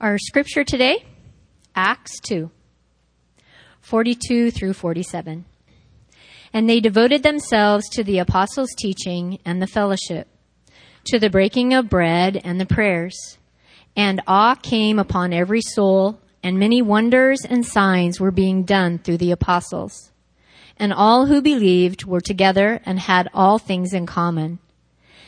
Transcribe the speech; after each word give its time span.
Our 0.00 0.16
scripture 0.16 0.64
today, 0.64 1.04
Acts 1.76 2.20
2, 2.20 2.50
42 3.82 4.50
through 4.50 4.72
47. 4.72 5.44
And 6.54 6.70
they 6.70 6.80
devoted 6.80 7.22
themselves 7.22 7.86
to 7.90 8.02
the 8.02 8.18
apostles' 8.18 8.74
teaching 8.78 9.40
and 9.44 9.60
the 9.60 9.66
fellowship, 9.66 10.26
to 11.04 11.18
the 11.18 11.28
breaking 11.28 11.74
of 11.74 11.90
bread 11.90 12.40
and 12.42 12.58
the 12.58 12.64
prayers. 12.64 13.36
And 13.94 14.22
awe 14.26 14.54
came 14.54 14.98
upon 14.98 15.34
every 15.34 15.60
soul, 15.60 16.18
and 16.42 16.58
many 16.58 16.80
wonders 16.80 17.40
and 17.44 17.66
signs 17.66 18.18
were 18.18 18.30
being 18.30 18.62
done 18.62 19.00
through 19.00 19.18
the 19.18 19.32
apostles. 19.32 20.12
And 20.78 20.94
all 20.94 21.26
who 21.26 21.42
believed 21.42 22.06
were 22.06 22.22
together 22.22 22.80
and 22.86 22.98
had 22.98 23.28
all 23.34 23.58
things 23.58 23.92
in 23.92 24.06
common. 24.06 24.60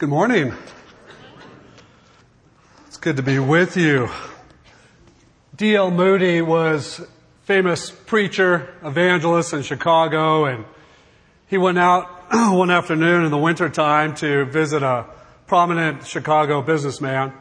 Good 0.00 0.08
morning. 0.08 0.54
It's 2.86 2.96
good 2.96 3.18
to 3.18 3.22
be 3.22 3.38
with 3.38 3.76
you. 3.76 4.08
D.L. 5.54 5.90
Moody 5.90 6.40
was 6.40 7.06
famous 7.42 7.90
preacher, 7.90 8.74
evangelist 8.82 9.52
in 9.52 9.60
Chicago, 9.60 10.46
and 10.46 10.64
he 11.48 11.58
went 11.58 11.76
out 11.76 12.06
one 12.32 12.70
afternoon 12.70 13.26
in 13.26 13.30
the 13.30 13.36
wintertime 13.36 14.14
to 14.14 14.46
visit 14.46 14.82
a 14.82 15.04
prominent 15.46 16.06
Chicago 16.06 16.62
businessman 16.62 17.34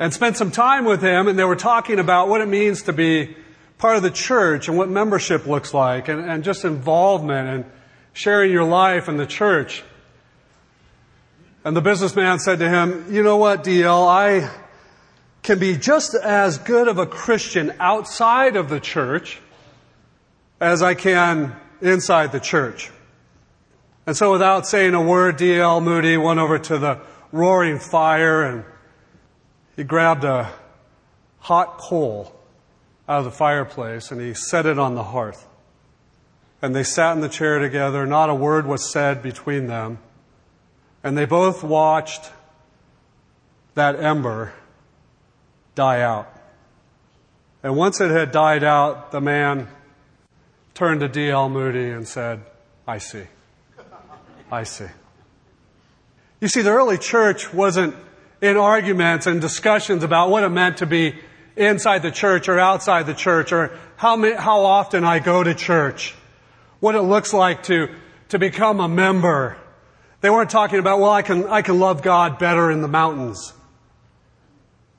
and 0.00 0.12
spent 0.12 0.36
some 0.36 0.50
time 0.50 0.84
with 0.84 1.02
him, 1.02 1.28
and 1.28 1.38
they 1.38 1.44
were 1.44 1.54
talking 1.54 2.00
about 2.00 2.26
what 2.26 2.40
it 2.40 2.48
means 2.48 2.82
to 2.82 2.92
be 2.92 3.36
part 3.78 3.96
of 3.96 4.02
the 4.02 4.10
church 4.10 4.66
and 4.66 4.76
what 4.76 4.88
membership 4.88 5.46
looks 5.46 5.72
like 5.72 6.08
and, 6.08 6.28
and 6.28 6.42
just 6.42 6.64
involvement 6.64 7.48
and 7.48 7.64
sharing 8.12 8.50
your 8.50 8.64
life 8.64 9.08
in 9.08 9.18
the 9.18 9.26
church. 9.26 9.84
And 11.64 11.74
the 11.74 11.80
businessman 11.80 12.38
said 12.38 12.58
to 12.58 12.68
him, 12.68 13.06
You 13.10 13.22
know 13.22 13.38
what, 13.38 13.64
DL, 13.64 14.06
I 14.06 14.50
can 15.42 15.58
be 15.58 15.76
just 15.76 16.14
as 16.14 16.58
good 16.58 16.88
of 16.88 16.98
a 16.98 17.06
Christian 17.06 17.72
outside 17.80 18.56
of 18.56 18.68
the 18.68 18.80
church 18.80 19.38
as 20.60 20.82
I 20.82 20.94
can 20.94 21.56
inside 21.80 22.32
the 22.32 22.40
church. 22.40 22.90
And 24.06 24.16
so 24.16 24.32
without 24.32 24.66
saying 24.66 24.92
a 24.94 25.02
word, 25.02 25.38
D.L. 25.38 25.80
Moody 25.80 26.18
went 26.18 26.38
over 26.38 26.58
to 26.58 26.78
the 26.78 27.00
roaring 27.32 27.78
fire 27.78 28.42
and 28.42 28.64
he 29.76 29.84
grabbed 29.84 30.24
a 30.24 30.52
hot 31.38 31.78
coal 31.78 32.34
out 33.08 33.20
of 33.20 33.24
the 33.24 33.30
fireplace 33.30 34.10
and 34.10 34.20
he 34.20 34.34
set 34.34 34.66
it 34.66 34.78
on 34.78 34.94
the 34.94 35.02
hearth. 35.02 35.46
And 36.60 36.74
they 36.74 36.84
sat 36.84 37.14
in 37.14 37.20
the 37.20 37.28
chair 37.28 37.58
together. 37.58 38.06
Not 38.06 38.30
a 38.30 38.34
word 38.34 38.66
was 38.66 38.90
said 38.90 39.22
between 39.22 39.66
them. 39.66 39.98
And 41.04 41.16
they 41.16 41.26
both 41.26 41.62
watched 41.62 42.32
that 43.74 44.00
ember 44.00 44.52
die 45.74 46.00
out. 46.00 46.30
And 47.62 47.76
once 47.76 48.00
it 48.00 48.10
had 48.10 48.32
died 48.32 48.64
out, 48.64 49.12
the 49.12 49.20
man 49.20 49.68
turned 50.74 51.00
to 51.00 51.08
D.L. 51.08 51.48
Moody 51.48 51.90
and 51.90 52.08
said, 52.08 52.40
I 52.86 52.98
see. 52.98 53.24
I 54.50 54.64
see. 54.64 54.86
You 56.40 56.48
see, 56.48 56.62
the 56.62 56.70
early 56.70 56.98
church 56.98 57.52
wasn't 57.52 57.94
in 58.40 58.56
arguments 58.56 59.26
and 59.26 59.40
discussions 59.40 60.04
about 60.04 60.30
what 60.30 60.42
it 60.42 60.50
meant 60.50 60.78
to 60.78 60.86
be 60.86 61.14
inside 61.56 62.02
the 62.02 62.10
church 62.10 62.48
or 62.48 62.58
outside 62.58 63.06
the 63.06 63.14
church 63.14 63.52
or 63.52 63.70
how, 63.96 64.20
how 64.36 64.60
often 64.64 65.04
I 65.04 65.18
go 65.18 65.42
to 65.42 65.54
church, 65.54 66.14
what 66.80 66.94
it 66.94 67.02
looks 67.02 67.32
like 67.32 67.62
to, 67.64 67.88
to 68.28 68.38
become 68.38 68.80
a 68.80 68.88
member. 68.88 69.56
They 70.24 70.30
weren't 70.30 70.48
talking 70.48 70.78
about, 70.78 71.00
well, 71.00 71.10
I 71.10 71.20
can, 71.20 71.46
I 71.48 71.60
can 71.60 71.78
love 71.78 72.00
God 72.00 72.38
better 72.38 72.70
in 72.70 72.80
the 72.80 72.88
mountains. 72.88 73.52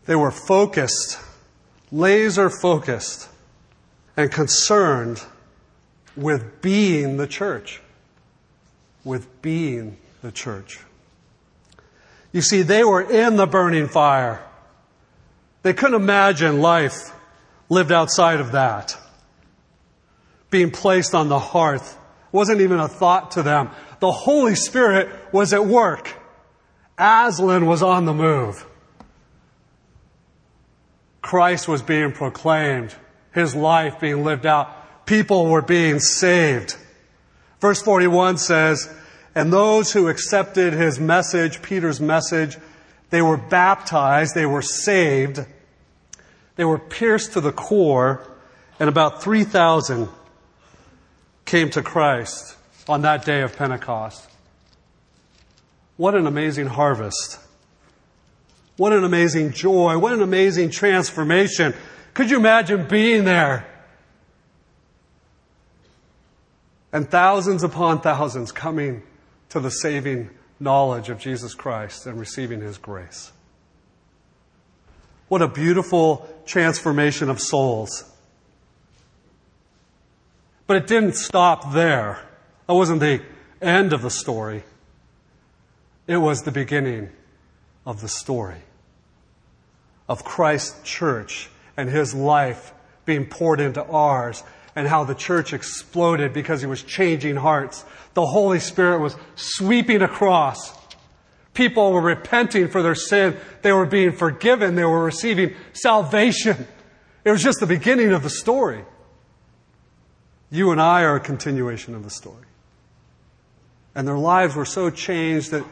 They 0.05 0.15
were 0.15 0.29
focused, 0.29 1.17
laser 1.91 2.51
focused, 2.51 3.27
and 4.15 4.31
concerned 4.31 5.23
with 6.15 6.61
being 6.61 7.17
the 7.17 7.25
church. 7.25 7.81
With 9.03 9.41
being 9.41 9.97
the 10.21 10.31
church. 10.31 10.79
You 12.31 12.41
see, 12.41 12.61
they 12.61 12.83
were 12.83 13.01
in 13.01 13.35
the 13.35 13.47
burning 13.47 13.87
fire. 13.87 14.43
They 15.63 15.73
couldn't 15.73 15.99
imagine 15.99 16.61
life 16.61 17.11
lived 17.67 17.91
outside 17.91 18.41
of 18.41 18.51
that. 18.51 18.95
Being 20.51 20.69
placed 20.69 21.15
on 21.15 21.29
the 21.29 21.39
hearth 21.39 21.97
wasn't 22.31 22.61
even 22.61 22.79
a 22.79 22.87
thought 22.87 23.31
to 23.31 23.41
them. 23.41 23.71
The 24.05 24.11
Holy 24.11 24.53
Spirit 24.53 25.09
was 25.31 25.51
at 25.51 25.65
work. 25.65 26.13
Aslan 26.95 27.65
was 27.65 27.81
on 27.81 28.05
the 28.05 28.13
move. 28.13 28.63
Christ 31.23 31.67
was 31.67 31.81
being 31.81 32.11
proclaimed, 32.11 32.93
his 33.33 33.55
life 33.55 33.99
being 33.99 34.23
lived 34.23 34.45
out. 34.45 35.07
People 35.07 35.47
were 35.47 35.63
being 35.63 35.97
saved. 35.97 36.77
Verse 37.59 37.81
41 37.81 38.37
says, 38.37 38.95
and 39.33 39.51
those 39.51 39.91
who 39.91 40.07
accepted 40.07 40.73
his 40.73 40.99
message, 40.99 41.63
Peter's 41.63 41.99
message, 41.99 42.59
they 43.09 43.23
were 43.23 43.37
baptized, 43.37 44.35
they 44.35 44.45
were 44.45 44.61
saved, 44.61 45.43
they 46.57 46.65
were 46.65 46.77
pierced 46.77 47.33
to 47.33 47.41
the 47.41 47.51
core, 47.51 48.21
and 48.79 48.87
about 48.87 49.23
3,000 49.23 50.09
came 51.45 51.71
to 51.71 51.81
Christ 51.81 52.55
on 52.87 53.01
that 53.01 53.25
day 53.25 53.41
of 53.41 53.55
Pentecost. 53.55 54.29
What 55.97 56.15
an 56.15 56.27
amazing 56.27 56.67
harvest. 56.67 57.39
What 58.77 58.93
an 58.93 59.03
amazing 59.03 59.51
joy. 59.51 59.97
What 59.97 60.13
an 60.13 60.21
amazing 60.21 60.71
transformation. 60.71 61.73
Could 62.13 62.29
you 62.29 62.37
imagine 62.37 62.87
being 62.87 63.23
there? 63.23 63.67
And 66.91 67.09
thousands 67.09 67.63
upon 67.63 68.01
thousands 68.01 68.51
coming 68.51 69.03
to 69.49 69.59
the 69.59 69.71
saving 69.71 70.29
knowledge 70.59 71.09
of 71.09 71.19
Jesus 71.19 71.53
Christ 71.53 72.05
and 72.05 72.19
receiving 72.19 72.61
His 72.61 72.77
grace. 72.77 73.31
What 75.27 75.41
a 75.41 75.47
beautiful 75.47 76.27
transformation 76.45 77.29
of 77.29 77.41
souls. 77.41 78.03
But 80.67 80.77
it 80.77 80.87
didn't 80.87 81.15
stop 81.15 81.73
there. 81.73 82.19
That 82.67 82.73
wasn't 82.73 82.99
the 82.99 83.21
end 83.61 83.93
of 83.93 84.01
the 84.01 84.09
story. 84.09 84.63
It 86.07 86.17
was 86.17 86.43
the 86.43 86.51
beginning 86.51 87.09
of 87.85 88.01
the 88.01 88.07
story 88.07 88.61
of 90.07 90.23
Christ's 90.23 90.81
church 90.83 91.49
and 91.77 91.89
his 91.89 92.13
life 92.13 92.73
being 93.05 93.25
poured 93.25 93.59
into 93.59 93.83
ours 93.83 94.43
and 94.75 94.87
how 94.87 95.03
the 95.03 95.15
church 95.15 95.53
exploded 95.53 96.33
because 96.33 96.61
he 96.61 96.67
was 96.67 96.83
changing 96.83 97.37
hearts. 97.37 97.85
The 98.13 98.25
Holy 98.25 98.59
Spirit 98.59 98.99
was 98.99 99.15
sweeping 99.35 100.01
across. 100.01 100.73
People 101.53 101.93
were 101.93 102.01
repenting 102.01 102.67
for 102.67 102.81
their 102.83 102.95
sin. 102.95 103.37
They 103.61 103.71
were 103.71 103.85
being 103.85 104.11
forgiven. 104.11 104.75
They 104.75 104.83
were 104.83 105.03
receiving 105.03 105.55
salvation. 105.73 106.67
It 107.23 107.31
was 107.31 107.41
just 107.41 107.59
the 107.59 107.67
beginning 107.67 108.11
of 108.11 108.23
the 108.23 108.29
story. 108.29 108.83
You 110.51 110.71
and 110.71 110.81
I 110.81 111.03
are 111.03 111.15
a 111.15 111.19
continuation 111.19 111.95
of 111.95 112.03
the 112.03 112.09
story. 112.09 112.45
And 113.95 114.07
their 114.07 114.17
lives 114.17 114.55
were 114.55 114.65
so 114.65 114.89
changed 114.89 115.51
that 115.51 115.65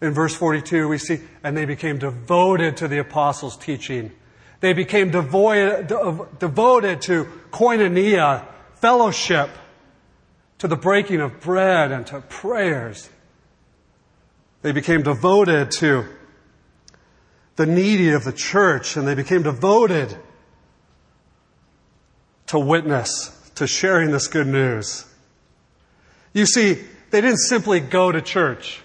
in 0.00 0.12
verse 0.12 0.34
42, 0.34 0.88
we 0.88 0.96
see, 0.98 1.20
and 1.44 1.54
they 1.56 1.66
became 1.66 1.98
devoted 1.98 2.78
to 2.78 2.88
the 2.88 2.98
apostles' 2.98 3.56
teaching. 3.56 4.10
They 4.60 4.72
became 4.72 5.10
devoted, 5.10 5.88
devoted 6.38 7.02
to 7.02 7.26
koinonia, 7.50 8.46
fellowship, 8.76 9.50
to 10.58 10.68
the 10.68 10.76
breaking 10.76 11.20
of 11.20 11.40
bread 11.40 11.92
and 11.92 12.06
to 12.08 12.20
prayers. 12.20 13.08
They 14.62 14.72
became 14.72 15.02
devoted 15.02 15.70
to 15.72 16.06
the 17.56 17.66
needy 17.66 18.10
of 18.10 18.24
the 18.24 18.32
church 18.32 18.96
and 18.96 19.06
they 19.06 19.14
became 19.14 19.42
devoted 19.42 20.16
to 22.46 22.58
witness, 22.58 23.28
to 23.54 23.66
sharing 23.66 24.10
this 24.10 24.26
good 24.28 24.46
news. 24.46 25.06
You 26.32 26.46
see, 26.46 26.78
they 27.10 27.20
didn't 27.20 27.38
simply 27.38 27.80
go 27.80 28.12
to 28.12 28.20
church. 28.20 28.80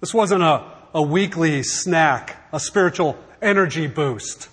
This 0.00 0.14
wasn't 0.14 0.42
a, 0.42 0.64
a 0.94 1.02
weekly 1.02 1.62
snack, 1.62 2.36
a 2.52 2.60
spiritual 2.60 3.18
energy 3.42 3.86
boost. 3.86 4.48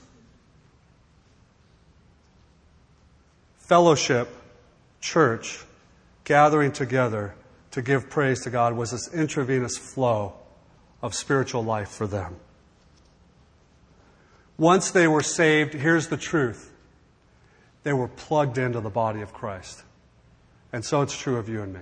Fellowship, 3.57 4.29
church, 4.99 5.63
gathering 6.23 6.71
together 6.71 7.33
to 7.71 7.81
give 7.81 8.09
praise 8.09 8.41
to 8.43 8.49
God 8.49 8.73
was 8.73 8.91
this 8.91 9.13
intravenous 9.13 9.77
flow 9.77 10.33
of 11.01 11.15
spiritual 11.15 11.63
life 11.63 11.89
for 11.89 12.07
them. 12.07 12.35
Once 14.57 14.91
they 14.91 15.07
were 15.07 15.23
saved, 15.23 15.73
here's 15.73 16.07
the 16.07 16.17
truth 16.17 16.71
they 17.83 17.93
were 17.93 18.07
plugged 18.07 18.57
into 18.57 18.79
the 18.79 18.89
body 18.89 19.21
of 19.21 19.33
Christ. 19.33 19.83
And 20.73 20.83
so 20.83 21.01
it's 21.01 21.17
true 21.17 21.37
of 21.37 21.47
you 21.47 21.61
and 21.61 21.73
me. 21.73 21.79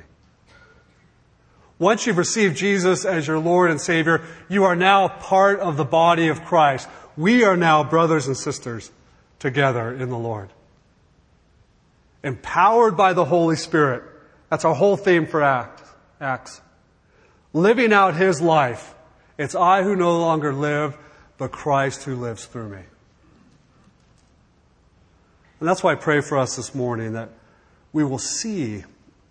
Once 1.80 2.06
you've 2.06 2.18
received 2.18 2.56
Jesus 2.56 3.06
as 3.06 3.26
your 3.26 3.40
Lord 3.40 3.72
and 3.72 3.82
Savior, 3.82 4.22
you 4.50 4.66
are 4.66 4.76
now 4.76 5.08
part 5.08 5.60
of 5.60 5.78
the 5.78 5.84
body 5.86 6.28
of 6.28 6.44
Christ. 6.46 6.88
We 7.18 7.44
are 7.44 7.58
now 7.58 7.84
brothers 7.84 8.28
and 8.28 8.38
sisters 8.38 8.92
together 9.40 9.92
in 9.92 10.10
the 10.10 10.18
Lord. 10.18 10.50
Empowered 12.24 12.96
by 12.96 13.14
the 13.14 13.26
Holy 13.26 13.56
Spirit. 13.56 14.04
That's 14.50 14.64
our 14.66 14.76
whole 14.76 14.96
theme 14.96 15.26
for 15.26 15.42
Acts. 16.20 16.62
Living 17.54 17.92
out 17.92 18.16
His 18.16 18.42
life. 18.42 18.94
It's 19.40 19.56
I 19.56 19.82
who 19.82 19.96
no 19.96 20.20
longer 20.20 20.54
live, 20.54 20.96
but 21.40 21.52
Christ 21.52 22.04
who 22.04 22.16
lives 22.16 22.46
through 22.46 22.70
me. 22.70 22.82
And 25.60 25.68
that's 25.68 25.82
why 25.82 25.94
I 25.94 25.96
pray 25.96 26.22
for 26.22 26.38
us 26.38 26.58
this 26.58 26.76
morning 26.76 27.14
that 27.14 27.30
we 27.94 28.04
will 28.04 28.20
see 28.20 28.84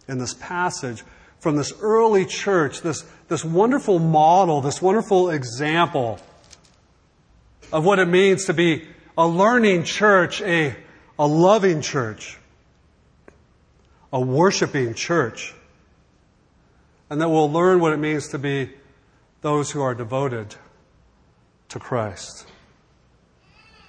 in 0.08 0.18
this 0.18 0.34
passage 0.34 1.02
from 1.38 1.56
this 1.56 1.72
early 1.80 2.26
church, 2.26 2.82
this, 2.82 3.04
this 3.28 3.44
wonderful 3.44 3.98
model, 3.98 4.60
this 4.60 4.82
wonderful 4.82 5.30
example 5.30 6.20
of 7.72 7.84
what 7.84 7.98
it 7.98 8.06
means 8.06 8.44
to 8.46 8.54
be 8.54 8.86
a 9.16 9.26
learning 9.26 9.84
church, 9.84 10.42
a, 10.42 10.76
a 11.18 11.26
loving 11.26 11.80
church, 11.80 12.38
a 14.12 14.20
worshiping 14.20 14.94
church, 14.94 15.54
and 17.08 17.20
that 17.20 17.28
we'll 17.28 17.50
learn 17.50 17.80
what 17.80 17.92
it 17.92 17.98
means 17.98 18.28
to 18.28 18.38
be 18.38 18.70
those 19.40 19.70
who 19.70 19.80
are 19.80 19.94
devoted 19.94 20.54
to 21.68 21.78
Christ. 21.78 22.46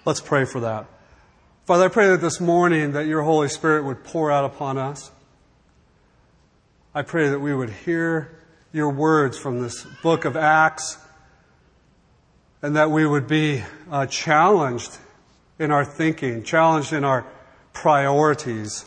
Let's 0.06 0.22
pray 0.22 0.46
for 0.46 0.62
that. 0.62 0.88
Father, 1.66 1.86
I 1.86 1.88
pray 1.90 2.08
that 2.08 2.22
this 2.22 2.42
morning 2.42 2.94
that 2.94 3.06
your 3.06 3.22
Holy 3.22 3.48
Spirit 3.48 3.86
would 3.86 4.04
pour 4.04 4.32
out 4.32 4.46
upon 4.46 4.80
us. 4.80 5.12
I 6.96 7.04
pray 7.04 7.30
that 7.30 7.40
we 7.40 7.54
would 7.54 7.70
hear 7.70 8.36
your 8.74 8.90
words 8.90 9.38
from 9.38 9.62
this 9.62 9.86
book 10.02 10.26
of 10.26 10.36
Acts 10.36 10.98
and 12.64 12.76
that 12.76 12.90
we 12.90 13.06
would 13.06 13.28
be 13.28 13.64
uh, 13.92 14.08
challenged 14.08 14.98
in 15.60 15.72
our 15.72 15.86
thinking, 15.86 16.44
challenged 16.44 16.94
in 16.94 17.04
our 17.04 17.28
priorities, 17.74 18.84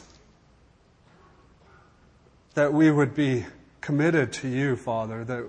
that 2.55 2.73
we 2.73 2.91
would 2.91 3.15
be 3.15 3.47
committed 3.81 4.33
to 4.33 4.49
you, 4.49 4.75
Father, 4.75 5.25
that 5.25 5.49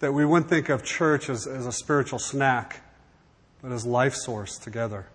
that 0.00 0.12
we 0.12 0.26
wouldn't 0.26 0.50
think 0.50 0.68
of 0.68 0.84
church 0.84 1.30
as, 1.30 1.46
as 1.46 1.64
a 1.64 1.72
spiritual 1.72 2.18
snack, 2.18 2.82
but 3.62 3.72
as 3.72 3.86
life 3.86 4.14
source 4.14 4.58
together. 4.58 5.06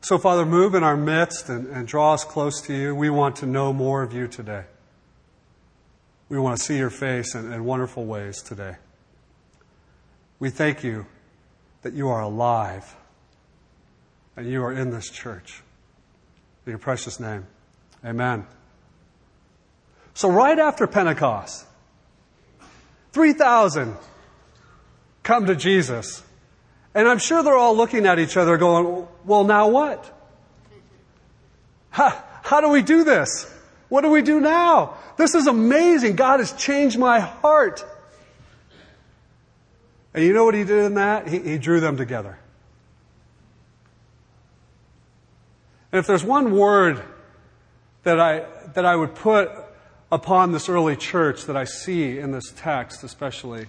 So, 0.00 0.16
Father, 0.16 0.46
move 0.46 0.74
in 0.74 0.84
our 0.84 0.96
midst 0.96 1.48
and, 1.48 1.66
and 1.68 1.86
draw 1.86 2.14
us 2.14 2.24
close 2.24 2.60
to 2.62 2.74
you. 2.74 2.94
We 2.94 3.10
want 3.10 3.36
to 3.36 3.46
know 3.46 3.72
more 3.72 4.02
of 4.02 4.12
you 4.12 4.28
today. 4.28 4.64
We 6.28 6.38
want 6.38 6.58
to 6.58 6.62
see 6.62 6.76
your 6.76 6.90
face 6.90 7.34
in, 7.34 7.52
in 7.52 7.64
wonderful 7.64 8.04
ways 8.04 8.42
today. 8.42 8.76
We 10.38 10.50
thank 10.50 10.84
you 10.84 11.06
that 11.82 11.94
you 11.94 12.08
are 12.08 12.22
alive 12.22 12.94
and 14.36 14.48
you 14.48 14.62
are 14.62 14.72
in 14.72 14.90
this 14.90 15.10
church. 15.10 15.62
In 16.64 16.70
your 16.70 16.78
precious 16.78 17.18
name. 17.18 17.46
Amen. 18.04 18.46
So, 20.14 20.30
right 20.30 20.58
after 20.58 20.86
Pentecost, 20.86 21.66
3,000 23.12 23.96
come 25.22 25.46
to 25.46 25.56
Jesus. 25.56 26.22
And 26.98 27.06
I'm 27.06 27.18
sure 27.18 27.44
they're 27.44 27.56
all 27.56 27.76
looking 27.76 28.06
at 28.06 28.18
each 28.18 28.36
other 28.36 28.56
going, 28.56 29.06
well, 29.24 29.44
now 29.44 29.68
what? 29.68 30.12
How, 31.90 32.20
how 32.42 32.60
do 32.60 32.70
we 32.70 32.82
do 32.82 33.04
this? 33.04 33.48
What 33.88 34.00
do 34.00 34.10
we 34.10 34.20
do 34.20 34.40
now? 34.40 34.96
This 35.16 35.36
is 35.36 35.46
amazing. 35.46 36.16
God 36.16 36.40
has 36.40 36.52
changed 36.54 36.98
my 36.98 37.20
heart. 37.20 37.84
And 40.12 40.24
you 40.24 40.32
know 40.32 40.44
what 40.44 40.56
he 40.56 40.64
did 40.64 40.86
in 40.86 40.94
that? 40.94 41.28
He, 41.28 41.38
he 41.38 41.58
drew 41.58 41.78
them 41.78 41.96
together. 41.96 42.36
And 45.92 46.00
if 46.00 46.08
there's 46.08 46.24
one 46.24 46.56
word 46.56 47.00
that 48.02 48.18
I, 48.18 48.44
that 48.74 48.84
I 48.84 48.96
would 48.96 49.14
put 49.14 49.52
upon 50.10 50.50
this 50.50 50.68
early 50.68 50.96
church 50.96 51.44
that 51.44 51.56
I 51.56 51.62
see 51.62 52.18
in 52.18 52.32
this 52.32 52.52
text, 52.56 53.04
especially. 53.04 53.66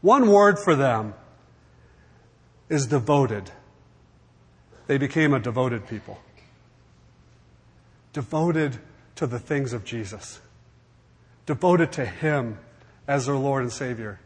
One 0.00 0.28
word 0.28 0.58
for 0.58 0.74
them 0.74 1.14
is 2.68 2.86
devoted. 2.86 3.50
They 4.86 4.98
became 4.98 5.34
a 5.34 5.40
devoted 5.40 5.86
people. 5.86 6.18
Devoted 8.12 8.78
to 9.16 9.26
the 9.26 9.38
things 9.38 9.72
of 9.72 9.84
Jesus. 9.84 10.40
Devoted 11.46 11.92
to 11.92 12.04
Him 12.04 12.58
as 13.06 13.26
their 13.26 13.36
Lord 13.36 13.62
and 13.62 13.72
Savior. 13.72 14.20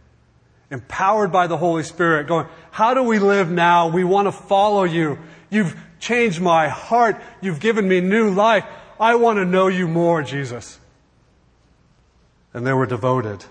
Empowered 0.70 1.32
by 1.32 1.46
the 1.46 1.56
Holy 1.56 1.82
Spirit, 1.82 2.26
going, 2.26 2.46
How 2.70 2.94
do 2.94 3.02
we 3.02 3.18
live 3.18 3.50
now? 3.50 3.88
We 3.88 4.04
want 4.04 4.26
to 4.26 4.32
follow 4.32 4.84
you. 4.84 5.18
You've 5.50 5.76
changed 5.98 6.40
my 6.40 6.68
heart. 6.68 7.20
You've 7.40 7.60
given 7.60 7.88
me 7.88 8.00
new 8.00 8.30
life. 8.30 8.64
I 9.00 9.14
want 9.14 9.38
to 9.38 9.44
know 9.44 9.68
you 9.68 9.88
more, 9.88 10.22
Jesus 10.22 10.78
and 12.52 12.66
they 12.66 12.72
were 12.72 12.86
devoted. 12.86 13.44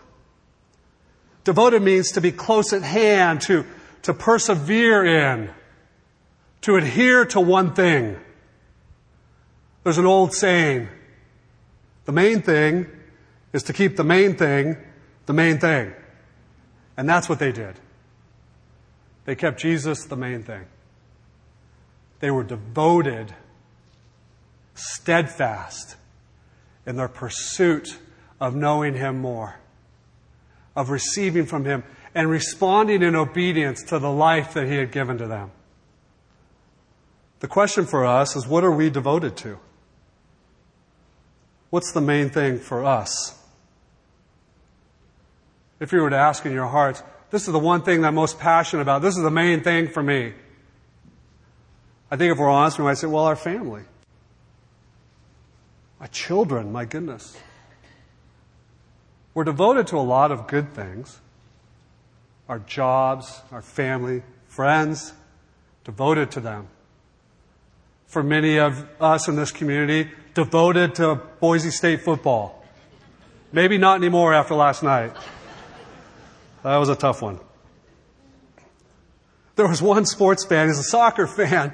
Devoted 1.44 1.82
means 1.82 2.12
to 2.12 2.22
be 2.22 2.32
close 2.32 2.74
at 2.74 2.82
hand, 2.82 3.42
to, 3.44 3.66
to 4.08 4.14
persevere 4.14 5.04
in, 5.04 5.50
to 6.62 6.78
adhere 6.78 7.26
to 7.26 7.42
one 7.42 7.74
thing. 7.74 8.18
There's 9.84 9.98
an 9.98 10.06
old 10.06 10.34
saying 10.34 10.88
the 12.06 12.14
main 12.14 12.42
thing 12.42 12.88
is 13.52 13.64
to 13.64 13.74
keep 13.74 13.98
the 13.98 14.06
main 14.06 14.38
thing 14.38 14.78
the 15.26 15.34
main 15.34 15.60
thing. 15.60 15.92
And 16.96 17.08
that's 17.08 17.28
what 17.28 17.40
they 17.40 17.52
did. 17.52 17.76
They 19.26 19.36
kept 19.36 19.60
Jesus 19.60 20.06
the 20.06 20.16
main 20.16 20.42
thing. 20.42 20.66
They 22.22 22.32
were 22.32 22.46
devoted, 22.46 23.34
steadfast 24.74 25.98
in 26.86 26.96
their 26.96 27.10
pursuit 27.10 28.00
of 28.40 28.56
knowing 28.56 28.94
Him 28.94 29.20
more, 29.20 29.58
of 30.78 30.92
receiving 30.92 31.46
from 31.46 31.66
Him, 31.66 31.84
and 32.18 32.32
responding 32.32 33.04
in 33.04 33.16
obedience 33.16 33.84
to 33.84 34.00
the 34.00 34.10
life 34.10 34.56
that 34.56 34.68
He 34.68 34.74
had 34.74 34.92
given 34.92 35.20
to 35.20 35.28
them. 35.28 35.52
The 37.42 37.48
question 37.48 37.86
for 37.86 38.08
us 38.08 38.36
is 38.36 38.48
what 38.48 38.64
are 38.64 38.72
we 38.72 38.90
devoted 38.90 39.38
to? 39.38 39.60
What's 41.70 41.92
the 41.92 42.02
main 42.02 42.32
thing 42.32 42.58
for 42.58 42.84
us? 42.84 43.40
If 45.80 45.92
you 45.92 46.02
were 46.02 46.10
to 46.10 46.18
ask 46.18 46.44
in 46.44 46.54
your 46.54 46.66
hearts, 46.66 47.04
this 47.30 47.46
is 47.46 47.54
the 47.54 47.60
one 47.60 47.84
thing 47.84 48.04
I'm 48.04 48.16
most 48.16 48.40
passionate 48.40 48.82
about, 48.82 49.04
this 49.04 49.16
is 49.16 49.22
the 49.22 49.30
main 49.30 49.62
thing 49.62 49.88
for 49.88 50.02
me. 50.02 50.34
I 52.10 52.16
think 52.16 52.32
if 52.32 52.40
we're 52.40 52.50
honest, 52.50 52.80
we 52.80 52.86
might 52.86 52.98
say, 52.98 53.06
well, 53.06 53.26
our 53.26 53.36
family. 53.36 53.84
My 56.00 56.08
children, 56.08 56.72
my 56.72 56.86
goodness. 56.86 57.38
We're 59.36 59.44
devoted 59.44 59.86
to 59.88 59.98
a 59.98 60.02
lot 60.02 60.32
of 60.32 60.48
good 60.48 60.74
things 60.74 61.20
our 62.48 62.60
jobs, 62.60 63.42
our 63.52 63.62
family, 63.62 64.24
friends, 64.48 65.14
devoted 65.84 66.32
to 66.32 66.40
them. 66.40 66.68
For 68.08 68.24
many 68.24 68.58
of 68.58 68.88
us 69.02 69.28
in 69.28 69.36
this 69.36 69.52
community, 69.52 70.10
devoted 70.34 70.96
to 70.96 71.16
Boise 71.40 71.72
State 71.72 72.02
football. 72.02 72.64
Maybe 73.52 73.78
not 73.78 73.98
anymore 73.98 74.34
after 74.34 74.56
last 74.56 74.84
night. 74.84 75.14
That 76.64 76.78
was 76.78 76.90
a 76.90 76.96
tough 76.96 77.22
one. 77.22 77.40
There 79.56 79.68
was 79.68 79.82
one 79.82 80.06
sports 80.06 80.46
fan, 80.46 80.68
he's 80.68 80.78
a 80.78 80.84
soccer 80.84 81.28
fan, 81.38 81.74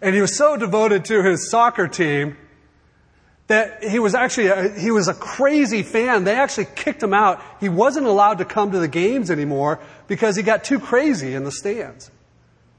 and 0.00 0.14
he 0.14 0.20
was 0.20 0.36
so 0.36 0.56
devoted 0.56 1.04
to 1.06 1.22
his 1.22 1.50
soccer 1.50 1.88
team 1.88 2.36
that 3.46 3.84
he 3.84 3.98
was 3.98 4.14
actually 4.14 4.46
a, 4.46 4.68
he 4.70 4.90
was 4.90 5.08
a 5.08 5.14
crazy 5.14 5.82
fan. 5.82 6.24
They 6.24 6.34
actually 6.34 6.66
kicked 6.74 7.02
him 7.02 7.12
out. 7.12 7.42
He 7.60 7.68
wasn't 7.68 8.06
allowed 8.06 8.38
to 8.38 8.44
come 8.44 8.72
to 8.72 8.78
the 8.78 8.88
games 8.88 9.30
anymore 9.30 9.80
because 10.06 10.36
he 10.36 10.42
got 10.42 10.64
too 10.64 10.80
crazy 10.80 11.34
in 11.34 11.44
the 11.44 11.52
stands. 11.52 12.10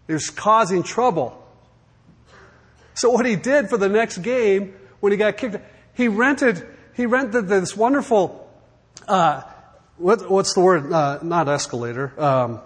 He 0.07 0.13
was 0.13 0.29
causing 0.29 0.84
trouble. 0.84 1.41
So 2.95 3.10
what 3.12 3.25
he 3.25 3.36
did 3.36 3.69
for 3.69 3.77
the 3.77 3.89
next 3.89 4.19
game 4.19 4.74
when 5.00 5.12
he 5.12 5.17
got 5.17 5.38
kicked, 5.38 5.57
he 5.93 6.07
rented 6.07 6.65
he 6.93 7.05
rented 7.05 7.48
this 7.48 7.75
wonderful 7.75 8.50
uh, 9.07 9.41
what, 9.98 10.29
what's 10.29 10.53
the 10.53 10.62
word? 10.62 10.91
Uh, 10.91 11.19
not 11.22 11.48
escalator. 11.48 12.13
Um, 12.22 12.62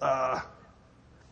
uh, 0.00 0.40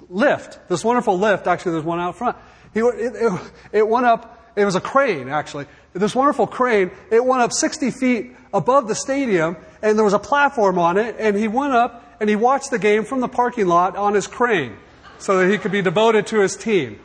lift. 0.08 0.68
This 0.68 0.84
wonderful 0.84 1.18
lift. 1.18 1.46
Actually, 1.46 1.72
there's 1.72 1.84
one 1.84 2.00
out 2.00 2.16
front. 2.16 2.36
He, 2.74 2.80
it, 2.80 3.14
it, 3.14 3.52
it 3.72 3.88
went 3.88 4.06
up. 4.06 4.34
It 4.58 4.64
was 4.64 4.74
a 4.74 4.80
crane, 4.80 5.28
actually. 5.28 5.66
This 5.92 6.14
wonderful 6.14 6.46
crane. 6.46 6.90
It 7.10 7.24
went 7.24 7.42
up 7.42 7.52
60 7.52 7.90
feet 7.92 8.36
above 8.52 8.88
the 8.88 8.94
stadium, 8.94 9.56
and 9.82 9.96
there 9.96 10.04
was 10.04 10.14
a 10.14 10.18
platform 10.18 10.78
on 10.78 10.98
it. 10.98 11.16
And 11.18 11.36
he 11.36 11.48
went 11.48 11.72
up 11.72 12.16
and 12.20 12.28
he 12.28 12.36
watched 12.36 12.70
the 12.70 12.78
game 12.78 13.04
from 13.04 13.20
the 13.20 13.28
parking 13.28 13.66
lot 13.66 13.96
on 13.96 14.14
his 14.14 14.26
crane, 14.26 14.76
so 15.18 15.38
that 15.38 15.50
he 15.50 15.58
could 15.58 15.70
be 15.70 15.82
devoted 15.82 16.26
to 16.26 16.40
his 16.40 16.56
team. 16.56 16.98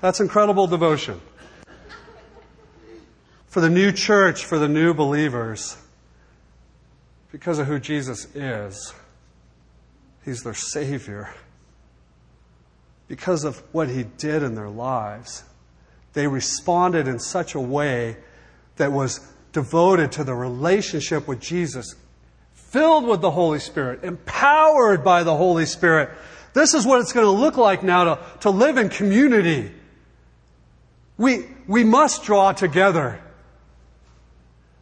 That's 0.00 0.18
incredible 0.18 0.66
devotion. 0.66 1.20
For 3.48 3.60
the 3.60 3.68
new 3.68 3.92
church, 3.92 4.46
for 4.46 4.58
the 4.58 4.68
new 4.68 4.94
believers, 4.94 5.76
because 7.30 7.58
of 7.58 7.66
who 7.66 7.78
Jesus 7.78 8.26
is. 8.34 8.94
He's 10.24 10.42
their 10.42 10.54
Savior. 10.54 11.34
Because 13.08 13.44
of 13.44 13.62
what 13.72 13.88
He 13.88 14.04
did 14.04 14.42
in 14.42 14.54
their 14.54 14.68
lives, 14.68 15.44
they 16.12 16.26
responded 16.26 17.08
in 17.08 17.18
such 17.18 17.54
a 17.54 17.60
way 17.60 18.16
that 18.76 18.92
was 18.92 19.20
devoted 19.52 20.12
to 20.12 20.24
the 20.24 20.34
relationship 20.34 21.28
with 21.28 21.40
Jesus, 21.40 21.94
filled 22.52 23.06
with 23.06 23.20
the 23.20 23.30
Holy 23.30 23.58
Spirit, 23.58 24.02
empowered 24.04 25.04
by 25.04 25.22
the 25.22 25.36
Holy 25.36 25.66
Spirit. 25.66 26.10
This 26.54 26.74
is 26.74 26.86
what 26.86 27.00
it's 27.00 27.12
going 27.12 27.26
to 27.26 27.30
look 27.30 27.56
like 27.56 27.82
now 27.82 28.04
to, 28.04 28.18
to 28.40 28.50
live 28.50 28.76
in 28.76 28.88
community. 28.88 29.72
We, 31.16 31.46
we 31.66 31.84
must 31.84 32.24
draw 32.24 32.52
together. 32.52 33.20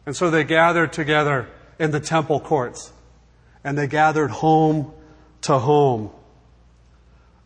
And 0.05 0.15
so 0.15 0.29
they 0.29 0.43
gathered 0.43 0.93
together 0.93 1.47
in 1.79 1.91
the 1.91 1.99
temple 1.99 2.39
courts. 2.39 2.91
And 3.63 3.77
they 3.77 3.87
gathered 3.87 4.31
home 4.31 4.91
to 5.41 5.59
home. 5.59 6.11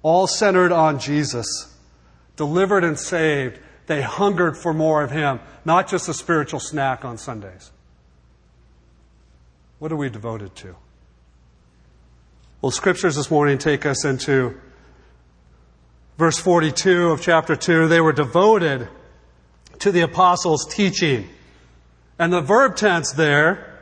All 0.01 0.27
centered 0.27 0.71
on 0.71 0.99
Jesus. 0.99 1.73
Delivered 2.35 2.83
and 2.83 2.97
saved. 2.97 3.59
They 3.87 4.01
hungered 4.01 4.57
for 4.57 4.73
more 4.73 5.03
of 5.03 5.11
Him, 5.11 5.39
not 5.63 5.87
just 5.87 6.09
a 6.09 6.13
spiritual 6.13 6.59
snack 6.59 7.05
on 7.05 7.17
Sundays. 7.17 7.71
What 9.79 9.91
are 9.91 9.95
we 9.95 10.09
devoted 10.09 10.55
to? 10.57 10.75
Well, 12.61 12.71
scriptures 12.71 13.15
this 13.15 13.29
morning 13.29 13.57
take 13.57 13.85
us 13.85 14.05
into 14.05 14.59
verse 16.17 16.39
42 16.39 17.11
of 17.11 17.21
chapter 17.21 17.55
2. 17.55 17.87
They 17.87 18.01
were 18.01 18.13
devoted 18.13 18.87
to 19.79 19.91
the 19.91 20.01
apostles' 20.01 20.65
teaching. 20.65 21.29
And 22.17 22.31
the 22.31 22.41
verb 22.41 22.75
tense 22.75 23.11
there 23.11 23.81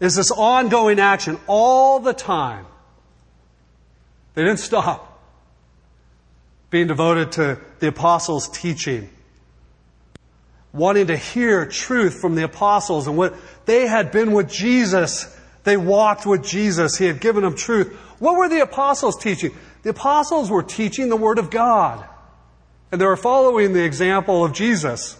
is 0.00 0.16
this 0.16 0.30
ongoing 0.30 0.98
action 0.98 1.38
all 1.46 2.00
the 2.00 2.12
time. 2.12 2.66
They 4.34 4.42
didn't 4.42 4.58
stop 4.58 5.15
being 6.70 6.86
devoted 6.86 7.32
to 7.32 7.60
the 7.78 7.88
apostles' 7.88 8.48
teaching, 8.48 9.08
wanting 10.72 11.06
to 11.08 11.16
hear 11.16 11.66
truth 11.66 12.20
from 12.20 12.34
the 12.34 12.44
apostles 12.44 13.06
and 13.06 13.16
what 13.16 13.34
they 13.66 13.86
had 13.86 14.10
been 14.10 14.32
with 14.32 14.50
Jesus. 14.50 15.34
They 15.64 15.76
walked 15.76 16.26
with 16.26 16.44
Jesus. 16.44 16.96
He 16.96 17.06
had 17.06 17.20
given 17.20 17.42
them 17.42 17.56
truth. 17.56 17.92
What 18.18 18.36
were 18.36 18.48
the 18.48 18.62
apostles 18.62 19.16
teaching? 19.16 19.52
The 19.82 19.90
apostles 19.90 20.50
were 20.50 20.62
teaching 20.62 21.08
the 21.08 21.16
Word 21.16 21.38
of 21.38 21.50
God. 21.50 22.06
And 22.90 23.00
they 23.00 23.06
were 23.06 23.16
following 23.16 23.72
the 23.72 23.84
example 23.84 24.44
of 24.44 24.52
Jesus. 24.52 25.16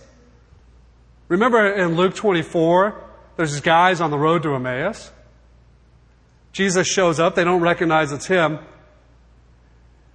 Remember 1.29 1.73
in 1.73 1.97
Luke 1.97 2.15
24, 2.15 3.03
there's 3.37 3.53
these 3.53 3.61
guys 3.61 4.00
on 4.00 4.11
the 4.11 4.19
road 4.19 4.43
to 4.45 4.55
Emmaus. 4.55 5.11
Jesus 6.53 6.87
shows 6.87 7.21
up. 7.21 7.35
They 7.35 7.45
don't 7.45 7.61
recognize 7.61 8.12
it's 8.12 8.26
him. 8.26 8.61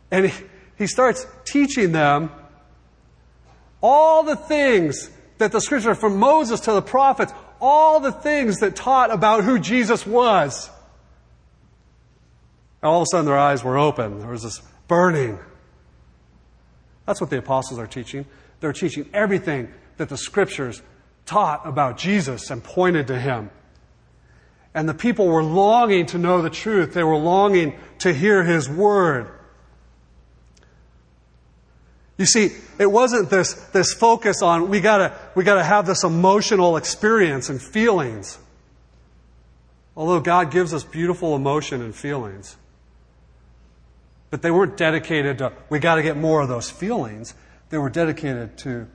And 0.09 0.27
he, 0.27 0.45
he 0.81 0.87
starts 0.87 1.27
teaching 1.45 1.91
them 1.91 2.31
all 3.81 4.23
the 4.23 4.35
things 4.35 5.11
that 5.37 5.51
the 5.51 5.61
scripture 5.61 5.93
from 5.93 6.17
Moses 6.17 6.61
to 6.61 6.71
the 6.71 6.81
prophets, 6.81 7.31
all 7.59 7.99
the 7.99 8.11
things 8.11 8.61
that 8.61 8.75
taught 8.75 9.11
about 9.11 9.43
who 9.43 9.59
Jesus 9.59 10.07
was. 10.07 10.71
And 12.81 12.89
all 12.89 13.01
of 13.01 13.03
a 13.03 13.05
sudden 13.11 13.27
their 13.27 13.37
eyes 13.37 13.63
were 13.63 13.77
open. 13.77 14.21
There 14.21 14.31
was 14.31 14.41
this 14.41 14.59
burning. 14.87 15.37
That's 17.05 17.21
what 17.21 17.29
the 17.29 17.37
apostles 17.37 17.79
are 17.79 17.85
teaching. 17.85 18.25
They're 18.59 18.73
teaching 18.73 19.07
everything 19.13 19.71
that 19.97 20.09
the 20.09 20.17
scriptures 20.17 20.81
taught 21.27 21.61
about 21.67 21.99
Jesus 21.99 22.49
and 22.49 22.63
pointed 22.63 23.05
to 23.07 23.19
him. 23.19 23.51
And 24.73 24.89
the 24.89 24.95
people 24.95 25.27
were 25.27 25.43
longing 25.43 26.07
to 26.07 26.17
know 26.17 26.41
the 26.41 26.49
truth. 26.49 26.95
They 26.95 27.03
were 27.03 27.17
longing 27.17 27.77
to 27.99 28.11
hear 28.11 28.43
his 28.43 28.67
word. 28.67 29.31
You 32.21 32.27
see, 32.27 32.51
it 32.77 32.85
wasn't 32.85 33.31
this, 33.31 33.55
this 33.73 33.93
focus 33.93 34.43
on 34.43 34.69
we 34.69 34.79
gotta, 34.79 35.17
we 35.33 35.43
gotta 35.43 35.63
have 35.63 35.87
this 35.87 36.03
emotional 36.03 36.77
experience 36.77 37.49
and 37.49 37.59
feelings. 37.59 38.37
Although 39.97 40.19
God 40.19 40.51
gives 40.51 40.71
us 40.71 40.83
beautiful 40.83 41.35
emotion 41.35 41.81
and 41.81 41.95
feelings. 41.95 42.57
But 44.29 44.43
they 44.43 44.51
weren't 44.51 44.77
dedicated 44.77 45.39
to, 45.39 45.51
we 45.71 45.79
gotta 45.79 46.03
get 46.03 46.15
more 46.15 46.41
of 46.41 46.47
those 46.47 46.69
feelings. 46.69 47.33
They 47.71 47.79
were 47.79 47.89
dedicated 47.89 48.55
to 48.59 48.85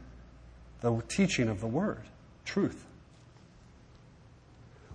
the 0.81 1.03
teaching 1.09 1.49
of 1.49 1.61
the 1.61 1.67
Word 1.67 2.05
truth. 2.45 2.87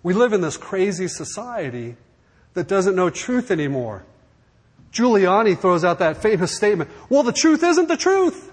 We 0.03 0.13
live 0.13 0.31
in 0.31 0.39
this 0.39 0.55
crazy 0.55 1.09
society 1.09 1.97
that 2.53 2.69
doesn't 2.69 2.95
know 2.95 3.09
truth 3.09 3.51
anymore. 3.51 4.05
Giuliani 4.91 5.57
throws 5.57 5.83
out 5.83 5.99
that 5.99 6.17
famous 6.17 6.55
statement 6.55 6.89
well, 7.09 7.23
the 7.23 7.33
truth 7.33 7.63
isn't 7.63 7.87
the 7.87 7.97
truth. 7.97 8.51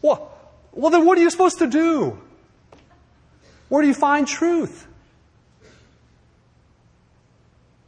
Well, 0.00 0.30
well, 0.72 0.90
then 0.90 1.04
what 1.04 1.18
are 1.18 1.20
you 1.20 1.30
supposed 1.30 1.58
to 1.58 1.66
do? 1.66 2.18
Where 3.68 3.82
do 3.82 3.88
you 3.88 3.94
find 3.94 4.26
truth? 4.26 4.86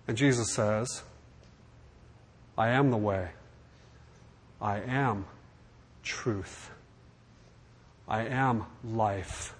And 0.07 0.17
Jesus 0.17 0.53
says, 0.53 1.03
I 2.57 2.69
am 2.71 2.91
the 2.91 2.97
way. 2.97 3.31
I 4.61 4.81
am 4.81 5.27
truth. 6.03 6.71
I 8.07 8.27
am 8.27 8.65
life. 8.85 9.55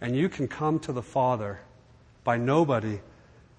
And 0.00 0.16
you 0.16 0.28
can 0.28 0.48
come 0.48 0.78
to 0.80 0.92
the 0.92 1.02
Father 1.02 1.60
by 2.24 2.36
nobody 2.36 3.00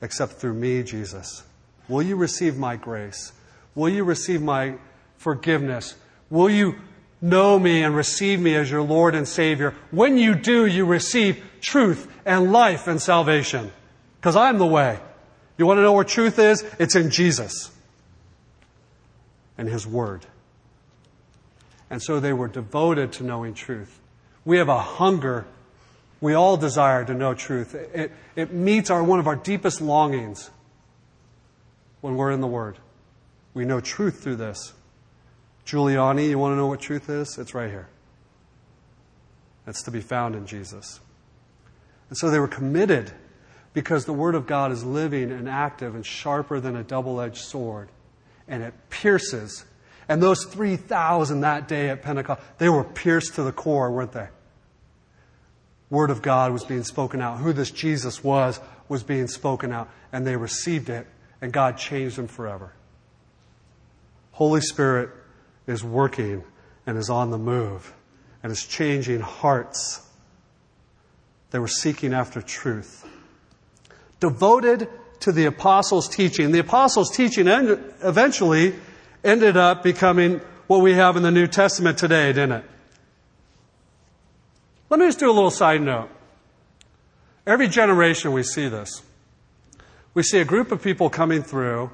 except 0.01 0.33
through 0.33 0.53
me, 0.53 0.83
Jesus. 0.83 1.43
Will 1.87 2.01
you 2.01 2.15
receive 2.15 2.57
my 2.57 2.75
grace? 2.75 3.31
Will 3.75 3.89
you 3.89 4.03
receive 4.03 4.41
my 4.41 4.75
forgiveness? 5.17 5.95
Will 6.29 6.49
you 6.49 6.75
know 7.21 7.57
me 7.57 7.83
and 7.83 7.95
receive 7.95 8.39
me 8.39 8.55
as 8.55 8.69
your 8.69 8.81
Lord 8.81 9.15
and 9.15 9.27
Savior? 9.27 9.73
When 9.91 10.17
you 10.17 10.35
do, 10.35 10.65
you 10.65 10.85
receive 10.85 11.43
truth 11.61 12.07
and 12.25 12.51
life 12.51 12.87
and 12.87 13.01
salvation. 13.01 13.71
Because 14.19 14.35
I'm 14.35 14.57
the 14.57 14.65
way. 14.65 14.99
You 15.57 15.65
want 15.65 15.77
to 15.77 15.81
know 15.81 15.93
where 15.93 16.03
truth 16.03 16.39
is? 16.39 16.63
It's 16.79 16.95
in 16.95 17.09
Jesus 17.09 17.71
and 19.57 19.67
His 19.67 19.87
Word. 19.87 20.25
And 21.89 22.01
so 22.01 22.19
they 22.19 22.33
were 22.33 22.47
devoted 22.47 23.13
to 23.13 23.23
knowing 23.23 23.53
truth. 23.53 23.99
We 24.43 24.57
have 24.57 24.69
a 24.69 24.79
hunger 24.79 25.45
we 26.19 26.33
all 26.33 26.57
desire 26.57 27.05
to 27.05 27.13
know 27.13 27.33
truth. 27.33 27.75
It, 27.75 28.11
it 28.35 28.51
meets 28.51 28.89
our, 28.89 29.03
one 29.03 29.19
of 29.19 29.27
our 29.27 29.35
deepest 29.35 29.81
longings 29.81 30.49
when 32.01 32.15
we're 32.15 32.31
in 32.31 32.41
the 32.41 32.47
Word. 32.47 32.77
We 33.53 33.65
know 33.65 33.79
truth 33.79 34.21
through 34.21 34.37
this. 34.37 34.73
Giuliani, 35.65 36.29
you 36.29 36.39
want 36.39 36.53
to 36.53 36.55
know 36.55 36.67
what 36.67 36.79
truth 36.79 37.09
is? 37.09 37.37
It's 37.37 37.53
right 37.53 37.69
here. 37.69 37.87
It's 39.65 39.83
to 39.83 39.91
be 39.91 40.01
found 40.01 40.35
in 40.35 40.45
Jesus. 40.45 40.99
And 42.09 42.17
so 42.17 42.29
they 42.29 42.39
were 42.39 42.47
committed 42.47 43.11
because 43.73 44.05
the 44.05 44.13
Word 44.13 44.35
of 44.35 44.47
God 44.47 44.71
is 44.71 44.83
living 44.83 45.31
and 45.31 45.49
active 45.49 45.93
and 45.95 46.05
sharper 46.05 46.59
than 46.59 46.75
a 46.75 46.83
double 46.83 47.19
edged 47.19 47.43
sword. 47.43 47.89
And 48.47 48.63
it 48.63 48.73
pierces. 48.89 49.65
And 50.07 50.23
those 50.23 50.45
3,000 50.45 51.41
that 51.41 51.67
day 51.67 51.89
at 51.89 52.01
Pentecost, 52.01 52.41
they 52.59 52.69
were 52.69 52.85
pierced 52.85 53.35
to 53.35 53.43
the 53.43 53.51
core, 53.51 53.91
weren't 53.91 54.13
they? 54.13 54.29
word 55.89 56.09
of 56.09 56.21
God 56.21 56.51
was 56.51 56.63
being 56.63 56.83
spoken 56.83 57.21
out. 57.21 57.39
Who 57.39 57.53
this 57.53 57.71
Jesus 57.71 58.23
was 58.23 58.59
was 58.89 59.03
being 59.03 59.27
spoken 59.27 59.71
out. 59.71 59.89
And 60.11 60.25
they 60.25 60.35
received 60.35 60.89
it, 60.89 61.07
and 61.41 61.51
God 61.51 61.77
changed 61.77 62.17
them 62.17 62.27
forever. 62.27 62.73
Holy 64.31 64.61
Spirit 64.61 65.09
is 65.65 65.83
working 65.83 66.43
and 66.85 66.97
is 66.97 67.09
on 67.09 67.31
the 67.31 67.37
move 67.37 67.93
and 68.43 68.51
is 68.51 68.65
changing 68.65 69.19
hearts. 69.19 70.01
They 71.51 71.59
were 71.59 71.67
seeking 71.67 72.13
after 72.13 72.41
truth. 72.41 73.05
Devoted 74.19 74.89
to 75.21 75.31
the 75.31 75.45
apostles' 75.45 76.07
teaching. 76.07 76.51
The 76.51 76.59
apostles' 76.59 77.15
teaching 77.15 77.47
eventually 77.47 78.75
ended 79.23 79.57
up 79.57 79.83
becoming 79.83 80.41
what 80.67 80.81
we 80.81 80.93
have 80.93 81.15
in 81.15 81.23
the 81.23 81.31
New 81.31 81.47
Testament 81.47 81.97
today, 81.97 82.27
didn't 82.33 82.51
it? 82.51 82.63
Let 84.89 84.99
me 84.99 85.07
just 85.07 85.19
do 85.19 85.29
a 85.29 85.33
little 85.33 85.51
side 85.51 85.81
note. 85.81 86.09
Every 87.45 87.67
generation 87.67 88.33
we 88.33 88.43
see 88.43 88.67
this. 88.67 89.01
We 90.17 90.23
see 90.23 90.39
a 90.39 90.45
group 90.45 90.71
of 90.71 90.81
people 90.81 91.11
coming 91.11 91.43
through 91.43 91.91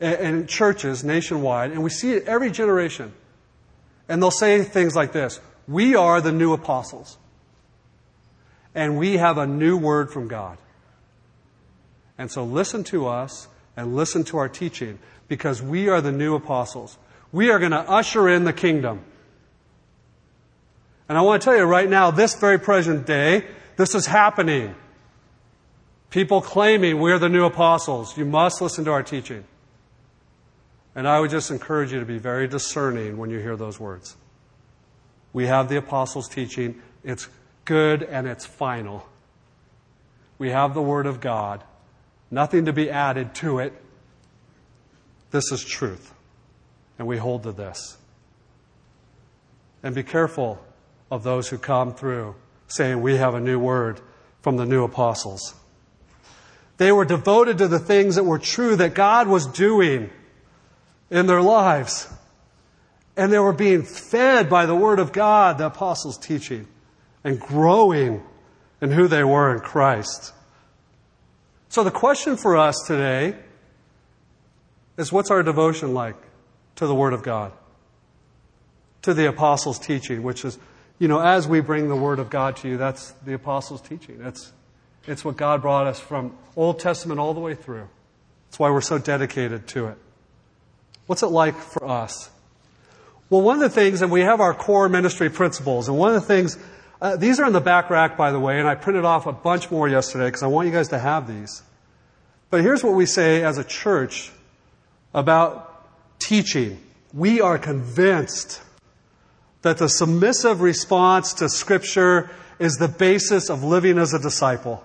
in 0.00 0.48
churches 0.48 1.04
nationwide, 1.04 1.70
and 1.70 1.84
we 1.84 1.90
see 1.90 2.10
it 2.14 2.24
every 2.24 2.50
generation. 2.50 3.12
And 4.08 4.20
they'll 4.20 4.32
say 4.32 4.64
things 4.64 4.96
like 4.96 5.12
this 5.12 5.38
We 5.68 5.94
are 5.94 6.20
the 6.20 6.32
new 6.32 6.52
apostles, 6.54 7.18
and 8.74 8.98
we 8.98 9.18
have 9.18 9.38
a 9.38 9.46
new 9.46 9.76
word 9.76 10.10
from 10.10 10.26
God. 10.26 10.58
And 12.18 12.32
so 12.32 12.42
listen 12.42 12.82
to 12.82 13.06
us 13.06 13.46
and 13.76 13.94
listen 13.94 14.24
to 14.24 14.38
our 14.38 14.48
teaching 14.48 14.98
because 15.28 15.62
we 15.62 15.88
are 15.88 16.00
the 16.00 16.10
new 16.10 16.34
apostles. 16.34 16.98
We 17.30 17.50
are 17.50 17.60
going 17.60 17.70
to 17.70 17.78
usher 17.78 18.28
in 18.28 18.42
the 18.42 18.52
kingdom. 18.52 19.04
And 21.08 21.16
I 21.16 21.20
want 21.20 21.42
to 21.42 21.44
tell 21.44 21.56
you 21.56 21.62
right 21.62 21.88
now, 21.88 22.10
this 22.10 22.34
very 22.34 22.58
present 22.58 23.06
day, 23.06 23.46
this 23.76 23.94
is 23.94 24.04
happening. 24.04 24.74
People 26.16 26.40
claiming 26.40 26.98
we're 26.98 27.18
the 27.18 27.28
new 27.28 27.44
apostles. 27.44 28.16
You 28.16 28.24
must 28.24 28.62
listen 28.62 28.86
to 28.86 28.90
our 28.90 29.02
teaching. 29.02 29.44
And 30.94 31.06
I 31.06 31.20
would 31.20 31.30
just 31.30 31.50
encourage 31.50 31.92
you 31.92 32.00
to 32.00 32.06
be 32.06 32.16
very 32.16 32.48
discerning 32.48 33.18
when 33.18 33.28
you 33.28 33.38
hear 33.38 33.54
those 33.54 33.78
words. 33.78 34.16
We 35.34 35.44
have 35.44 35.68
the 35.68 35.76
apostles' 35.76 36.26
teaching. 36.26 36.80
It's 37.04 37.28
good 37.66 38.02
and 38.02 38.26
it's 38.26 38.46
final. 38.46 39.06
We 40.38 40.48
have 40.48 40.72
the 40.72 40.80
Word 40.80 41.04
of 41.04 41.20
God. 41.20 41.62
Nothing 42.30 42.64
to 42.64 42.72
be 42.72 42.88
added 42.88 43.34
to 43.34 43.58
it. 43.58 43.74
This 45.32 45.52
is 45.52 45.62
truth. 45.62 46.14
And 46.98 47.06
we 47.06 47.18
hold 47.18 47.42
to 47.42 47.52
this. 47.52 47.98
And 49.82 49.94
be 49.94 50.02
careful 50.02 50.64
of 51.10 51.24
those 51.24 51.50
who 51.50 51.58
come 51.58 51.92
through 51.92 52.36
saying, 52.68 53.02
We 53.02 53.18
have 53.18 53.34
a 53.34 53.40
new 53.40 53.58
word 53.58 54.00
from 54.40 54.56
the 54.56 54.64
new 54.64 54.82
apostles. 54.82 55.54
They 56.76 56.92
were 56.92 57.04
devoted 57.04 57.58
to 57.58 57.68
the 57.68 57.78
things 57.78 58.16
that 58.16 58.24
were 58.24 58.38
true 58.38 58.76
that 58.76 58.94
God 58.94 59.28
was 59.28 59.46
doing 59.46 60.10
in 61.10 61.26
their 61.26 61.42
lives. 61.42 62.08
And 63.16 63.32
they 63.32 63.38
were 63.38 63.52
being 63.52 63.82
fed 63.82 64.50
by 64.50 64.66
the 64.66 64.74
Word 64.74 64.98
of 64.98 65.12
God, 65.12 65.58
the 65.58 65.66
apostles' 65.66 66.18
teaching, 66.18 66.66
and 67.24 67.40
growing 67.40 68.22
in 68.80 68.90
who 68.90 69.08
they 69.08 69.24
were 69.24 69.54
in 69.54 69.60
Christ. 69.60 70.34
So 71.70 71.82
the 71.82 71.90
question 71.90 72.36
for 72.36 72.56
us 72.56 72.76
today 72.86 73.36
is 74.98 75.10
what's 75.10 75.30
our 75.30 75.42
devotion 75.42 75.94
like 75.94 76.16
to 76.76 76.86
the 76.86 76.94
Word 76.94 77.14
of 77.14 77.22
God? 77.22 77.52
To 79.02 79.14
the 79.14 79.28
apostles' 79.28 79.78
teaching, 79.78 80.22
which 80.22 80.44
is 80.44 80.58
you 80.98 81.08
know, 81.08 81.20
as 81.20 81.46
we 81.46 81.60
bring 81.60 81.88
the 81.88 81.96
Word 81.96 82.18
of 82.18 82.30
God 82.30 82.56
to 82.56 82.68
you, 82.68 82.76
that's 82.76 83.10
the 83.24 83.34
Apostles' 83.34 83.82
teaching. 83.82 84.20
It's, 84.22 84.52
it's 85.06 85.24
what 85.24 85.36
God 85.36 85.62
brought 85.62 85.86
us 85.86 86.00
from 86.00 86.36
Old 86.56 86.80
Testament 86.80 87.20
all 87.20 87.34
the 87.34 87.40
way 87.40 87.54
through. 87.54 87.88
That's 88.46 88.58
why 88.58 88.70
we're 88.70 88.80
so 88.80 88.98
dedicated 88.98 89.66
to 89.68 89.88
it. 89.88 89.98
What's 91.06 91.22
it 91.22 91.28
like 91.28 91.56
for 91.56 91.86
us? 91.86 92.30
Well, 93.28 93.42
one 93.42 93.56
of 93.56 93.60
the 93.60 93.68
things, 93.68 94.02
and 94.02 94.10
we 94.10 94.20
have 94.20 94.40
our 94.40 94.54
core 94.54 94.88
ministry 94.88 95.30
principles, 95.30 95.88
and 95.88 95.98
one 95.98 96.14
of 96.14 96.20
the 96.20 96.26
things, 96.26 96.58
uh, 97.00 97.16
these 97.16 97.40
are 97.40 97.46
in 97.46 97.52
the 97.52 97.60
back 97.60 97.90
rack, 97.90 98.16
by 98.16 98.30
the 98.30 98.40
way, 98.40 98.58
and 98.58 98.68
I 98.68 98.74
printed 98.74 99.04
off 99.04 99.26
a 99.26 99.32
bunch 99.32 99.70
more 99.70 99.88
yesterday 99.88 100.26
because 100.26 100.42
I 100.42 100.46
want 100.46 100.66
you 100.68 100.72
guys 100.72 100.88
to 100.88 100.98
have 100.98 101.26
these. 101.28 101.62
But 102.50 102.62
here's 102.62 102.84
what 102.84 102.94
we 102.94 103.06
say 103.06 103.42
as 103.42 103.58
a 103.58 103.64
church 103.64 104.30
about 105.12 105.86
teaching. 106.18 106.80
We 107.12 107.40
are 107.40 107.58
convinced 107.58 108.62
that 109.62 109.78
the 109.78 109.88
submissive 109.88 110.60
response 110.60 111.34
to 111.34 111.48
Scripture 111.48 112.30
is 112.58 112.76
the 112.76 112.88
basis 112.88 113.50
of 113.50 113.64
living 113.64 113.98
as 113.98 114.14
a 114.14 114.18
disciple. 114.18 114.84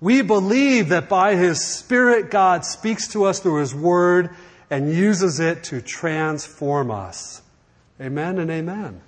We 0.00 0.22
believe 0.22 0.88
that 0.88 1.08
by 1.08 1.36
His 1.36 1.64
Spirit, 1.64 2.30
God 2.30 2.64
speaks 2.64 3.08
to 3.08 3.24
us 3.24 3.40
through 3.40 3.60
His 3.60 3.74
Word 3.74 4.30
and 4.70 4.92
uses 4.92 5.40
it 5.40 5.64
to 5.64 5.82
transform 5.82 6.90
us. 6.90 7.42
Amen 8.00 8.38
and 8.38 8.50
amen. 8.50 9.02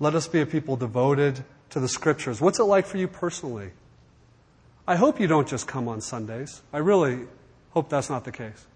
Let 0.00 0.14
us 0.14 0.28
be 0.28 0.40
a 0.40 0.46
people 0.46 0.76
devoted 0.76 1.44
to 1.70 1.80
the 1.80 1.88
Scriptures. 1.88 2.40
What's 2.40 2.58
it 2.58 2.64
like 2.64 2.86
for 2.86 2.96
you 2.96 3.08
personally? 3.08 3.70
I 4.86 4.96
hope 4.96 5.20
you 5.20 5.26
don't 5.26 5.48
just 5.48 5.66
come 5.66 5.88
on 5.88 6.00
Sundays. 6.00 6.62
I 6.72 6.78
really 6.78 7.26
hope 7.70 7.88
that's 7.88 8.10
not 8.10 8.24
the 8.24 8.32
case. 8.32 8.66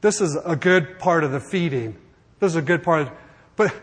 This 0.00 0.20
is 0.20 0.36
a 0.44 0.56
good 0.56 0.98
part 0.98 1.24
of 1.24 1.32
the 1.32 1.40
feeding. 1.40 1.96
This 2.40 2.52
is 2.52 2.56
a 2.56 2.62
good 2.62 2.82
part 2.82 3.02
of 3.02 3.10
but 3.56 3.74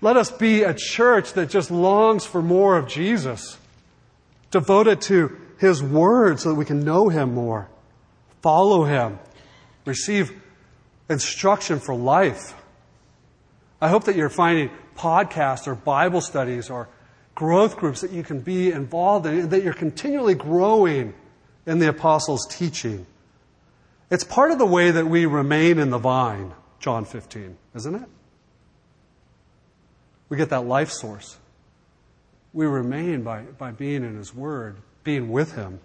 let 0.00 0.16
us 0.16 0.30
be 0.30 0.62
a 0.62 0.74
church 0.74 1.34
that 1.34 1.50
just 1.50 1.70
longs 1.70 2.26
for 2.26 2.42
more 2.42 2.76
of 2.76 2.88
Jesus, 2.88 3.56
devoted 4.50 5.00
to 5.02 5.36
His 5.58 5.82
Word 5.82 6.40
so 6.40 6.50
that 6.50 6.54
we 6.54 6.64
can 6.64 6.80
know 6.80 7.08
Him 7.08 7.34
more, 7.34 7.68
follow 8.42 8.84
Him, 8.84 9.18
receive 9.84 10.32
instruction 11.08 11.80
for 11.80 11.94
life. 11.94 12.54
I 13.80 13.88
hope 13.88 14.04
that 14.04 14.16
you're 14.16 14.28
finding 14.28 14.70
podcasts 14.96 15.66
or 15.66 15.74
Bible 15.74 16.20
studies 16.20 16.70
or 16.70 16.88
growth 17.34 17.76
groups 17.76 18.02
that 18.02 18.10
you 18.10 18.22
can 18.22 18.40
be 18.40 18.70
involved 18.70 19.26
in, 19.26 19.38
and 19.38 19.50
that 19.50 19.62
you're 19.62 19.72
continually 19.72 20.34
growing 20.34 21.14
in 21.66 21.78
the 21.78 21.88
apostles' 21.88 22.46
teaching. 22.50 23.06
It's 24.10 24.24
part 24.24 24.50
of 24.50 24.58
the 24.58 24.66
way 24.66 24.90
that 24.90 25.06
we 25.06 25.24
remain 25.24 25.78
in 25.78 25.90
the 25.90 25.98
vine, 25.98 26.52
John 26.80 27.04
15, 27.04 27.56
isn't 27.76 27.94
it? 27.94 28.08
We 30.28 30.36
get 30.36 30.50
that 30.50 30.66
life 30.66 30.90
source. 30.90 31.38
We 32.52 32.66
remain 32.66 33.22
by, 33.22 33.42
by 33.42 33.70
being 33.70 34.04
in 34.04 34.16
His 34.16 34.34
Word, 34.34 34.76
being 35.04 35.30
with 35.30 35.54
Him. 35.54 35.80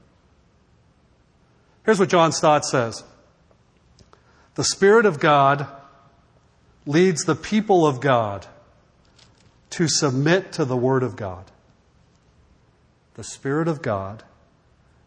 Here's 1.86 2.00
what 2.00 2.10
John 2.10 2.32
Stott 2.32 2.66
says 2.66 3.04
The 4.56 4.64
Spirit 4.64 5.06
of 5.06 5.20
God 5.20 5.68
leads 6.86 7.24
the 7.24 7.36
people 7.36 7.86
of 7.86 8.00
God 8.00 8.48
to 9.72 9.88
submit 9.88 10.54
to 10.54 10.66
the 10.66 10.78
Word 10.78 11.04
of 11.04 11.16
God. 11.16 11.52
The 13.16 13.24
Spirit 13.24 13.68
of 13.68 13.82
God 13.82 14.24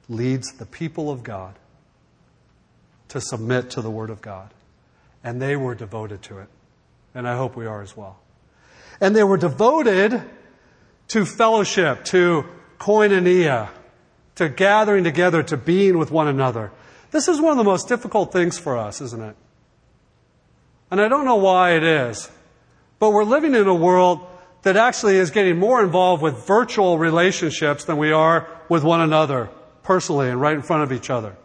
leads 0.08 0.52
the 0.52 0.66
people 0.66 1.10
of 1.10 1.22
God 1.22 1.58
to 3.08 3.20
submit 3.20 3.70
to 3.70 3.82
the 3.82 3.90
Word 3.90 4.10
of 4.10 4.20
God. 4.20 4.52
And 5.24 5.42
they 5.42 5.56
were 5.56 5.74
devoted 5.74 6.22
to 6.24 6.38
it. 6.38 6.48
And 7.14 7.28
I 7.28 7.36
hope 7.36 7.56
we 7.56 7.66
are 7.66 7.82
as 7.82 7.96
well. 7.96 8.18
And 9.00 9.14
they 9.14 9.24
were 9.24 9.36
devoted 9.36 10.22
to 11.08 11.24
fellowship, 11.24 12.04
to 12.06 12.44
koinonia, 12.78 13.70
to 14.36 14.48
gathering 14.48 15.04
together, 15.04 15.42
to 15.42 15.56
being 15.56 15.98
with 15.98 16.10
one 16.10 16.28
another. 16.28 16.70
This 17.10 17.28
is 17.28 17.40
one 17.40 17.52
of 17.52 17.58
the 17.58 17.64
most 17.64 17.88
difficult 17.88 18.32
things 18.32 18.58
for 18.58 18.76
us, 18.76 19.00
isn't 19.00 19.22
it? 19.22 19.36
And 20.90 21.00
I 21.00 21.08
don't 21.08 21.24
know 21.24 21.36
why 21.36 21.72
it 21.72 21.82
is, 21.82 22.30
but 22.98 23.10
we're 23.10 23.24
living 23.24 23.54
in 23.54 23.66
a 23.66 23.74
world 23.74 24.20
that 24.62 24.76
actually 24.76 25.16
is 25.16 25.30
getting 25.30 25.58
more 25.58 25.82
involved 25.82 26.22
with 26.22 26.46
virtual 26.46 26.98
relationships 26.98 27.84
than 27.84 27.96
we 27.96 28.12
are 28.12 28.48
with 28.68 28.84
one 28.84 29.00
another, 29.00 29.50
personally 29.82 30.28
and 30.28 30.40
right 30.40 30.54
in 30.54 30.62
front 30.62 30.82
of 30.82 30.92
each 30.92 31.10
other. 31.10 31.36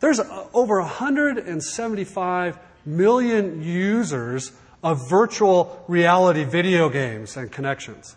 There's 0.00 0.20
over 0.52 0.80
175 0.80 2.58
million 2.84 3.62
users 3.62 4.52
of 4.82 5.08
virtual 5.08 5.84
reality 5.86 6.44
video 6.44 6.88
games 6.88 7.36
and 7.36 7.50
connections. 7.52 8.16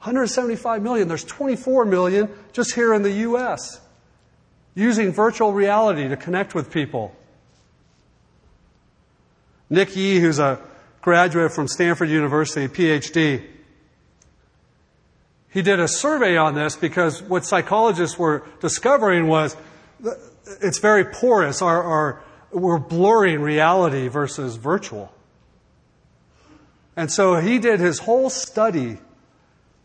175 0.00 0.82
million. 0.82 1.08
There's 1.08 1.24
24 1.24 1.84
million 1.84 2.30
just 2.52 2.74
here 2.74 2.94
in 2.94 3.02
the 3.02 3.12
U.S. 3.12 3.80
using 4.74 5.12
virtual 5.12 5.52
reality 5.52 6.08
to 6.08 6.16
connect 6.16 6.54
with 6.54 6.70
people. 6.70 7.14
Nick 9.70 9.96
Yee, 9.96 10.20
who's 10.20 10.38
a 10.38 10.60
graduate 11.00 11.52
from 11.52 11.68
Stanford 11.68 12.08
University, 12.08 12.68
PhD, 12.68 13.44
he 15.50 15.62
did 15.62 15.80
a 15.80 15.88
survey 15.88 16.36
on 16.36 16.54
this 16.54 16.76
because 16.76 17.22
what 17.22 17.44
psychologists 17.44 18.18
were 18.18 18.44
discovering 18.60 19.26
was 19.26 19.56
it's 20.60 20.78
very 20.78 21.04
porous. 21.04 21.62
Our, 21.62 21.82
our 21.82 22.22
we're 22.52 22.78
blurring 22.78 23.40
reality 23.40 24.08
versus 24.08 24.56
virtual. 24.56 25.12
And 26.96 27.12
so 27.12 27.36
he 27.36 27.58
did 27.58 27.80
his 27.80 28.00
whole 28.00 28.30
study, 28.30 28.98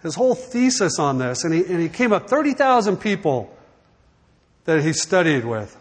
his 0.03 0.15
whole 0.15 0.35
thesis 0.35 0.99
on 0.99 1.17
this, 1.17 1.43
and 1.43 1.53
he, 1.53 1.65
and 1.65 1.79
he 1.79 1.89
came 1.89 2.11
up 2.13 2.29
30,000 2.29 2.97
people 2.97 3.55
that 4.65 4.83
he 4.83 4.93
studied 4.93 5.45
with. 5.45 5.75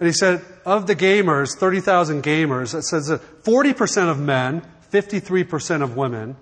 And 0.00 0.06
he 0.06 0.12
said, 0.12 0.42
of 0.66 0.86
the 0.86 0.96
gamers, 0.96 1.56
30,000 1.56 2.22
gamers, 2.22 2.74
it 2.74 2.82
says 2.82 3.06
that 3.06 3.44
40% 3.44 4.10
of 4.10 4.18
men, 4.18 4.66
53% 4.90 5.82
of 5.82 5.96
women 5.96 6.36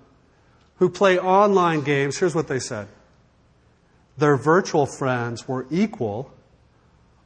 who 0.77 0.89
play 0.89 1.19
online 1.19 1.81
games, 1.81 2.17
here's 2.17 2.33
what 2.33 2.47
they 2.47 2.59
said. 2.59 2.87
Their 4.17 4.37
virtual 4.37 4.85
friends 4.85 5.47
were 5.47 5.65
equal 5.69 6.31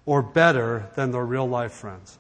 or 0.06 0.22
better 0.22 0.90
than 0.96 1.12
their 1.12 1.26
real 1.26 1.48
life 1.48 1.74
friends. 1.74 2.18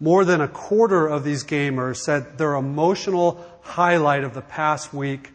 More 0.00 0.24
than 0.24 0.40
a 0.40 0.48
quarter 0.48 1.06
of 1.06 1.24
these 1.24 1.44
gamers 1.44 1.96
said 1.96 2.38
their 2.38 2.54
emotional 2.54 3.44
highlight 3.62 4.24
of 4.24 4.34
the 4.34 4.42
past 4.42 4.94
week 4.94 5.30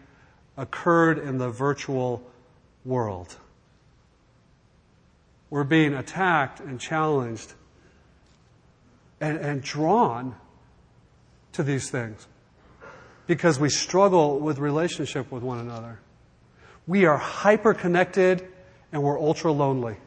occurred 0.58 1.18
in 1.20 1.38
the 1.38 1.50
virtual 1.50 2.24
world. 2.86 3.36
We're 5.50 5.64
being 5.64 5.94
attacked 5.94 6.62
and 6.62 6.80
challenged 6.80 7.54
and, 9.20 9.38
and 9.38 9.62
drawn 9.62 10.36
to 11.54 11.64
these 11.64 11.90
things 11.90 12.28
because 13.28 13.60
we 13.60 13.70
struggle 13.70 14.40
with 14.40 14.60
relationship 14.60 15.32
with 15.32 15.44
one 15.44 15.60
another. 15.60 16.00
We 16.88 17.06
are 17.06 17.18
hyper 17.18 17.74
connected 17.74 18.48
and 18.92 19.04
we're 19.04 19.20
ultra 19.20 19.52
lonely. 19.52 19.98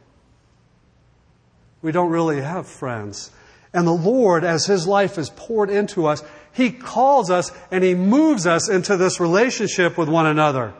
We 1.81 1.91
don't 1.91 2.09
really 2.09 2.41
have 2.41 2.67
friends. 2.67 3.31
And 3.77 3.85
the 3.85 3.91
Lord, 3.91 4.43
as 4.43 4.65
His 4.65 4.87
life 4.87 5.19
is 5.19 5.29
poured 5.29 5.69
into 5.69 6.07
us, 6.07 6.23
He 6.51 6.71
calls 6.71 7.29
us 7.29 7.51
and 7.69 7.83
He 7.83 7.93
moves 7.93 8.47
us 8.47 8.69
into 8.69 8.97
this 8.97 9.19
relationship 9.19 9.99
with 9.99 10.09
one 10.09 10.25
another. 10.25 10.73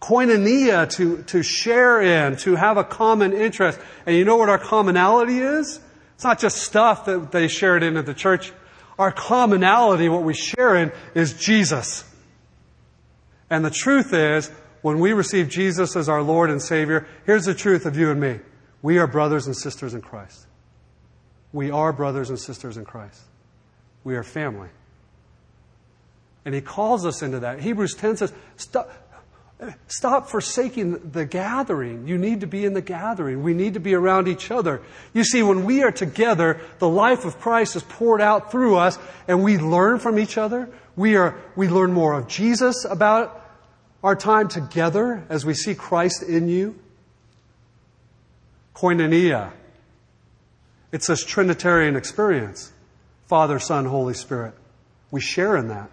Koinonia 0.00 0.90
to, 0.96 1.22
to 1.22 1.44
share 1.44 2.02
in, 2.02 2.36
to 2.38 2.56
have 2.56 2.78
a 2.78 2.82
common 2.82 3.32
interest. 3.32 3.78
And 4.06 4.16
you 4.16 4.24
know 4.24 4.34
what 4.34 4.48
our 4.48 4.58
commonality 4.58 5.38
is? 5.38 5.78
It's 6.16 6.24
not 6.24 6.40
just 6.40 6.56
stuff 6.56 7.04
that 7.04 7.30
they 7.30 7.46
shared 7.46 7.84
in 7.84 7.96
at 7.96 8.06
the 8.06 8.14
church. 8.14 8.52
Our 8.98 9.12
commonality, 9.12 10.08
what 10.08 10.24
we 10.24 10.34
share 10.34 10.74
in, 10.74 10.90
is 11.14 11.34
Jesus. 11.34 12.02
And 13.48 13.64
the 13.64 13.70
truth 13.70 14.12
is, 14.12 14.50
when 14.82 14.98
we 14.98 15.12
receive 15.12 15.48
Jesus 15.48 15.94
as 15.94 16.08
our 16.08 16.22
Lord 16.22 16.50
and 16.50 16.60
Savior, 16.60 17.06
here's 17.24 17.44
the 17.44 17.54
truth 17.54 17.86
of 17.86 17.96
you 17.96 18.10
and 18.10 18.20
me. 18.20 18.40
We 18.82 18.98
are 18.98 19.06
brothers 19.06 19.46
and 19.46 19.56
sisters 19.56 19.94
in 19.94 20.02
Christ. 20.02 20.46
We 21.56 21.70
are 21.70 21.90
brothers 21.90 22.28
and 22.28 22.38
sisters 22.38 22.76
in 22.76 22.84
Christ. 22.84 23.18
We 24.04 24.14
are 24.16 24.22
family. 24.22 24.68
And 26.44 26.54
He 26.54 26.60
calls 26.60 27.06
us 27.06 27.22
into 27.22 27.40
that. 27.40 27.60
Hebrews 27.60 27.94
10 27.94 28.18
says, 28.18 28.32
stop, 28.56 28.90
stop 29.88 30.28
forsaking 30.28 31.12
the 31.12 31.24
gathering. 31.24 32.06
You 32.06 32.18
need 32.18 32.42
to 32.42 32.46
be 32.46 32.66
in 32.66 32.74
the 32.74 32.82
gathering. 32.82 33.42
We 33.42 33.54
need 33.54 33.72
to 33.72 33.80
be 33.80 33.94
around 33.94 34.28
each 34.28 34.50
other. 34.50 34.82
You 35.14 35.24
see, 35.24 35.42
when 35.42 35.64
we 35.64 35.82
are 35.82 35.90
together, 35.90 36.60
the 36.78 36.90
life 36.90 37.24
of 37.24 37.40
Christ 37.40 37.74
is 37.74 37.82
poured 37.84 38.20
out 38.20 38.50
through 38.50 38.76
us 38.76 38.98
and 39.26 39.42
we 39.42 39.56
learn 39.56 39.98
from 39.98 40.18
each 40.18 40.36
other. 40.36 40.68
We 40.94 41.16
are, 41.16 41.40
we 41.56 41.68
learn 41.68 41.90
more 41.90 42.12
of 42.12 42.28
Jesus 42.28 42.84
about 42.84 43.42
our 44.04 44.14
time 44.14 44.48
together 44.48 45.24
as 45.30 45.46
we 45.46 45.54
see 45.54 45.74
Christ 45.74 46.22
in 46.22 46.48
you. 46.50 46.78
Koinonia. 48.74 49.52
It's 50.92 51.08
this 51.08 51.24
Trinitarian 51.24 51.96
experience. 51.96 52.72
Father, 53.26 53.58
Son, 53.58 53.86
Holy 53.86 54.14
Spirit. 54.14 54.54
We 55.10 55.20
share 55.20 55.56
in 55.56 55.68
that. 55.68 55.90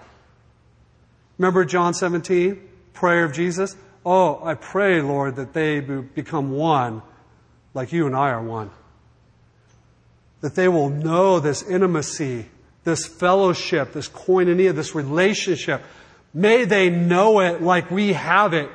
Remember 1.37 1.65
John 1.65 1.93
17, 1.93 2.61
prayer 2.93 3.25
of 3.25 3.33
Jesus? 3.33 3.75
Oh, 4.05 4.43
I 4.43 4.53
pray, 4.53 5.01
Lord, 5.01 5.37
that 5.37 5.53
they 5.53 5.79
become 5.79 6.51
one 6.51 7.01
like 7.73 7.91
you 7.91 8.05
and 8.05 8.15
I 8.15 8.29
are 8.29 8.43
one. 8.43 8.69
That 10.41 10.55
they 10.55 10.67
will 10.67 10.89
know 10.89 11.39
this 11.39 11.63
intimacy, 11.63 12.45
this 12.83 13.07
fellowship, 13.07 13.93
this 13.93 14.09
koinonia, 14.09 14.75
this 14.75 14.93
relationship. 14.93 15.81
May 16.33 16.65
they 16.65 16.89
know 16.89 17.39
it 17.39 17.61
like 17.61 17.89
we 17.89 18.13
have 18.13 18.53
it. 18.53 18.69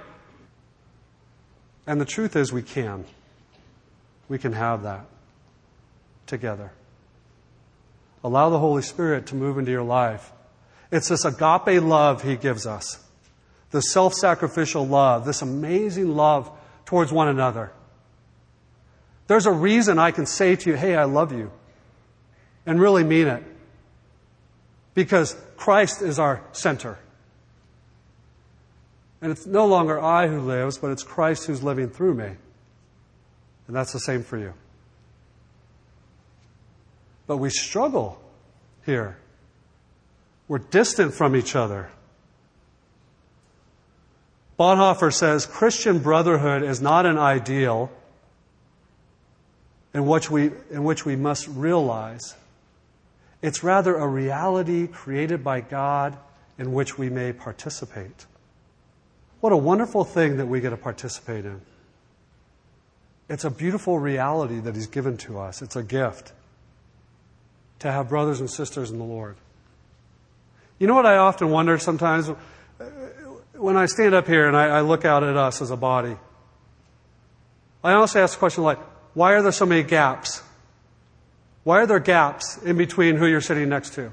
And 1.86 2.00
the 2.00 2.04
truth 2.04 2.34
is, 2.34 2.52
we 2.52 2.62
can. 2.62 3.04
We 4.28 4.38
can 4.38 4.52
have 4.52 4.82
that 4.82 5.06
together. 6.28 6.72
Allow 8.22 8.50
the 8.50 8.58
Holy 8.58 8.82
Spirit 8.82 9.26
to 9.28 9.34
move 9.34 9.58
into 9.58 9.70
your 9.70 9.82
life. 9.82 10.32
It's 10.90 11.08
this 11.08 11.24
agape 11.24 11.82
love 11.82 12.22
He 12.22 12.36
gives 12.36 12.66
us, 12.66 13.02
the 13.70 13.80
self 13.80 14.14
sacrificial 14.14 14.86
love, 14.86 15.24
this 15.24 15.42
amazing 15.42 16.14
love 16.14 16.50
towards 16.84 17.12
one 17.12 17.28
another. 17.28 17.72
There's 19.26 19.46
a 19.46 19.52
reason 19.52 19.98
I 19.98 20.10
can 20.10 20.24
say 20.24 20.56
to 20.56 20.70
you, 20.70 20.76
hey, 20.76 20.96
I 20.96 21.04
love 21.04 21.32
you, 21.32 21.50
and 22.64 22.80
really 22.80 23.04
mean 23.04 23.26
it. 23.26 23.42
Because 24.94 25.36
Christ 25.56 26.00
is 26.00 26.18
our 26.18 26.42
center. 26.52 26.98
And 29.20 29.30
it's 29.30 29.46
no 29.46 29.66
longer 29.66 30.00
I 30.00 30.28
who 30.28 30.40
lives, 30.40 30.78
but 30.78 30.90
it's 30.90 31.02
Christ 31.02 31.46
who's 31.46 31.62
living 31.62 31.90
through 31.90 32.14
me. 32.14 32.30
And 33.66 33.76
that's 33.76 33.92
the 33.92 34.00
same 34.00 34.22
for 34.22 34.38
you. 34.38 34.54
But 37.28 37.36
we 37.36 37.50
struggle 37.50 38.18
here. 38.84 39.18
We're 40.48 40.58
distant 40.58 41.14
from 41.14 41.36
each 41.36 41.54
other. 41.54 41.90
Bonhoeffer 44.58 45.12
says 45.12 45.46
Christian 45.46 46.00
brotherhood 46.00 46.62
is 46.62 46.80
not 46.80 47.06
an 47.06 47.18
ideal 47.18 47.92
in 49.94 50.06
which 50.06 50.30
we, 50.30 50.50
in 50.70 50.84
which 50.84 51.04
we 51.04 51.16
must 51.16 51.46
realize. 51.48 52.34
It's 53.42 53.62
rather 53.62 53.94
a 53.94 54.06
reality 54.06 54.88
created 54.88 55.44
by 55.44 55.60
God 55.60 56.16
in 56.58 56.72
which 56.72 56.98
we 56.98 57.10
may 57.10 57.32
participate. 57.32 58.26
What 59.40 59.52
a 59.52 59.56
wonderful 59.56 60.02
thing 60.02 60.38
that 60.38 60.46
we 60.46 60.60
get 60.60 60.70
to 60.70 60.76
participate 60.78 61.44
in. 61.44 61.60
It's 63.28 63.44
a 63.44 63.50
beautiful 63.50 63.98
reality 63.98 64.60
that 64.60 64.74
He's 64.74 64.86
given 64.86 65.18
to 65.18 65.38
us. 65.38 65.60
It's 65.60 65.76
a 65.76 65.82
gift 65.82 66.32
to 67.80 67.90
have 67.90 68.08
brothers 68.08 68.40
and 68.40 68.50
sisters 68.50 68.90
in 68.90 68.98
the 68.98 69.04
Lord. 69.04 69.36
You 70.78 70.86
know 70.86 70.94
what 70.94 71.06
I 71.06 71.16
often 71.16 71.50
wonder 71.50 71.78
sometimes? 71.78 72.30
When 73.54 73.76
I 73.76 73.86
stand 73.86 74.14
up 74.14 74.26
here 74.26 74.46
and 74.46 74.56
I, 74.56 74.66
I 74.66 74.80
look 74.82 75.04
out 75.04 75.24
at 75.24 75.36
us 75.36 75.60
as 75.60 75.70
a 75.70 75.76
body, 75.76 76.16
I 77.82 77.92
also 77.92 78.22
ask 78.22 78.34
the 78.34 78.38
question 78.38 78.64
like, 78.64 78.78
why 79.14 79.32
are 79.32 79.42
there 79.42 79.52
so 79.52 79.66
many 79.66 79.82
gaps? 79.82 80.42
Why 81.64 81.80
are 81.80 81.86
there 81.86 81.98
gaps 81.98 82.58
in 82.62 82.76
between 82.76 83.16
who 83.16 83.26
you're 83.26 83.40
sitting 83.40 83.68
next 83.68 83.94
to? 83.94 84.12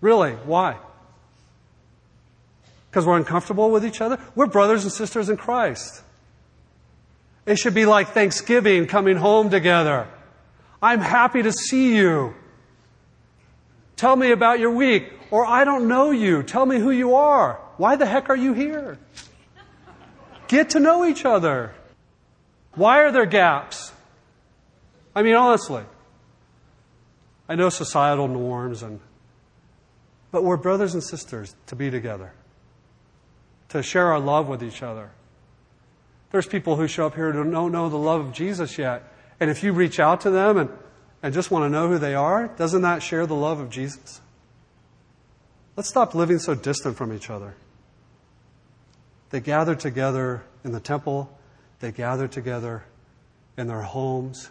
Really, 0.00 0.32
why? 0.32 0.78
Because 2.90 3.06
we're 3.06 3.16
uncomfortable 3.16 3.70
with 3.70 3.84
each 3.84 4.00
other? 4.00 4.18
We're 4.34 4.46
brothers 4.46 4.84
and 4.84 4.92
sisters 4.92 5.28
in 5.28 5.36
Christ. 5.36 6.02
It 7.46 7.58
should 7.58 7.74
be 7.74 7.86
like 7.86 8.08
Thanksgiving 8.08 8.86
coming 8.86 9.16
home 9.16 9.50
together. 9.50 10.08
I'm 10.82 11.00
happy 11.00 11.42
to 11.42 11.52
see 11.52 11.96
you. 11.96 12.34
Tell 14.00 14.16
me 14.16 14.30
about 14.30 14.60
your 14.60 14.70
week. 14.70 15.12
Or 15.30 15.44
I 15.44 15.64
don't 15.64 15.86
know 15.86 16.10
you. 16.10 16.42
Tell 16.42 16.64
me 16.64 16.78
who 16.78 16.90
you 16.90 17.16
are. 17.16 17.60
Why 17.76 17.96
the 17.96 18.06
heck 18.06 18.30
are 18.30 18.36
you 18.36 18.54
here? 18.54 18.96
Get 20.48 20.70
to 20.70 20.80
know 20.80 21.04
each 21.04 21.26
other. 21.26 21.74
Why 22.76 23.00
are 23.00 23.12
there 23.12 23.26
gaps? 23.26 23.92
I 25.14 25.22
mean, 25.22 25.34
honestly. 25.34 25.82
I 27.46 27.56
know 27.56 27.68
societal 27.68 28.26
norms 28.26 28.82
and 28.82 29.00
but 30.30 30.44
we're 30.44 30.56
brothers 30.56 30.94
and 30.94 31.02
sisters 31.02 31.54
to 31.66 31.76
be 31.76 31.90
together. 31.90 32.32
To 33.68 33.82
share 33.82 34.06
our 34.06 34.18
love 34.18 34.48
with 34.48 34.62
each 34.62 34.82
other. 34.82 35.10
There's 36.30 36.46
people 36.46 36.76
who 36.76 36.88
show 36.88 37.04
up 37.04 37.16
here 37.16 37.30
who 37.30 37.50
don't 37.50 37.70
know 37.70 37.90
the 37.90 37.98
love 37.98 38.22
of 38.22 38.32
Jesus 38.32 38.78
yet. 38.78 39.12
And 39.38 39.50
if 39.50 39.62
you 39.62 39.74
reach 39.74 40.00
out 40.00 40.22
to 40.22 40.30
them 40.30 40.56
and 40.56 40.70
and 41.22 41.34
just 41.34 41.50
want 41.50 41.64
to 41.64 41.68
know 41.68 41.88
who 41.88 41.98
they 41.98 42.14
are, 42.14 42.48
doesn't 42.48 42.82
that 42.82 43.02
share 43.02 43.26
the 43.26 43.34
love 43.34 43.60
of 43.60 43.70
Jesus? 43.70 44.20
Let's 45.76 45.88
stop 45.88 46.14
living 46.14 46.38
so 46.38 46.54
distant 46.54 46.96
from 46.96 47.12
each 47.12 47.30
other. 47.30 47.54
They 49.30 49.40
gather 49.40 49.74
together 49.74 50.42
in 50.64 50.72
the 50.72 50.80
temple, 50.80 51.30
they 51.80 51.92
gather 51.92 52.28
together 52.28 52.84
in 53.56 53.68
their 53.68 53.82
homes. 53.82 54.50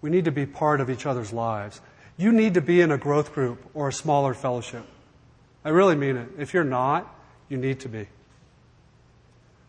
We 0.00 0.10
need 0.10 0.26
to 0.26 0.32
be 0.32 0.46
part 0.46 0.80
of 0.80 0.90
each 0.90 1.06
other's 1.06 1.32
lives. 1.32 1.80
You 2.16 2.30
need 2.30 2.54
to 2.54 2.60
be 2.60 2.80
in 2.80 2.92
a 2.92 2.98
growth 2.98 3.32
group 3.32 3.64
or 3.74 3.88
a 3.88 3.92
smaller 3.92 4.34
fellowship. 4.34 4.84
I 5.64 5.70
really 5.70 5.96
mean 5.96 6.16
it. 6.16 6.28
If 6.38 6.52
you're 6.52 6.62
not, 6.62 7.12
you 7.48 7.56
need 7.56 7.80
to 7.80 7.88
be. 7.88 8.06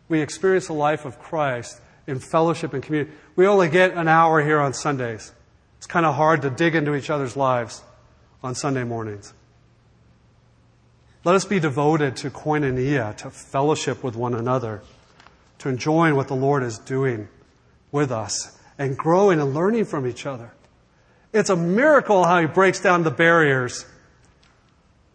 We 0.10 0.22
experience 0.22 0.68
the 0.68 0.74
life 0.74 1.06
of 1.06 1.20
Christ 1.20 1.80
in 2.06 2.20
fellowship 2.20 2.74
and 2.74 2.84
community. 2.84 3.12
We 3.36 3.48
only 3.48 3.70
get 3.70 3.94
an 3.94 4.08
hour 4.08 4.44
here 4.44 4.60
on 4.60 4.74
Sundays. 4.74 5.32
It's 5.86 5.92
kind 5.92 6.08
of 6.08 6.16
hard 6.16 6.42
to 6.42 6.50
dig 6.50 6.74
into 6.74 6.96
each 6.96 7.12
other's 7.12 7.38
lives 7.38 7.84
on 8.42 8.56
Sunday 8.56 8.84
mornings. 8.84 9.32
Let 11.24 11.36
us 11.36 11.46
be 11.46 11.60
devoted 11.60 12.16
to 12.16 12.32
koinonia, 12.32 13.16
to 13.18 13.30
fellowship 13.30 14.04
with 14.04 14.16
one 14.16 14.34
another, 14.34 14.82
to 15.60 15.70
enjoying 15.70 16.16
what 16.16 16.28
the 16.28 16.36
Lord 16.36 16.64
is 16.64 16.80
doing 16.80 17.28
with 17.92 18.12
us, 18.12 18.58
and 18.80 18.98
growing 18.98 19.40
and 19.40 19.54
learning 19.54 19.86
from 19.86 20.08
each 20.08 20.26
other. 20.26 20.52
It's 21.32 21.52
a 21.52 21.56
miracle 21.56 22.24
how 22.24 22.42
He 22.42 22.48
breaks 22.48 22.80
down 22.80 23.04
the 23.04 23.12
barriers 23.12 23.86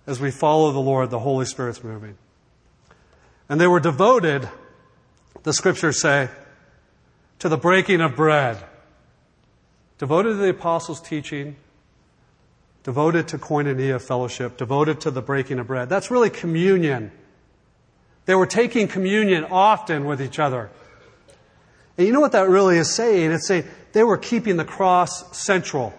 as 0.06 0.20
we 0.20 0.30
follow 0.30 0.70
the 0.70 0.78
Lord, 0.78 1.10
the 1.10 1.18
Holy 1.18 1.46
Spirit's 1.46 1.82
moving. 1.82 2.16
And 3.48 3.60
they 3.60 3.66
were 3.66 3.80
devoted, 3.80 4.48
the 5.42 5.52
scriptures 5.52 6.00
say, 6.00 6.28
to 7.40 7.48
the 7.48 7.58
breaking 7.58 8.00
of 8.00 8.14
bread 8.14 8.69
devoted 10.00 10.30
to 10.30 10.36
the 10.36 10.48
apostles' 10.48 10.98
teaching, 10.98 11.56
devoted 12.84 13.28
to 13.28 13.36
koinonia 13.36 14.00
fellowship, 14.00 14.56
devoted 14.56 14.98
to 14.98 15.10
the 15.10 15.20
breaking 15.20 15.58
of 15.58 15.66
bread. 15.66 15.90
That's 15.90 16.10
really 16.10 16.30
communion. 16.30 17.12
They 18.24 18.34
were 18.34 18.46
taking 18.46 18.88
communion 18.88 19.44
often 19.44 20.06
with 20.06 20.22
each 20.22 20.38
other. 20.38 20.70
And 21.98 22.06
you 22.06 22.14
know 22.14 22.20
what 22.20 22.32
that 22.32 22.48
really 22.48 22.78
is 22.78 22.90
saying? 22.90 23.30
It's 23.30 23.46
saying 23.46 23.64
they 23.92 24.02
were 24.02 24.16
keeping 24.16 24.56
the 24.56 24.64
cross 24.64 25.36
central 25.36 25.92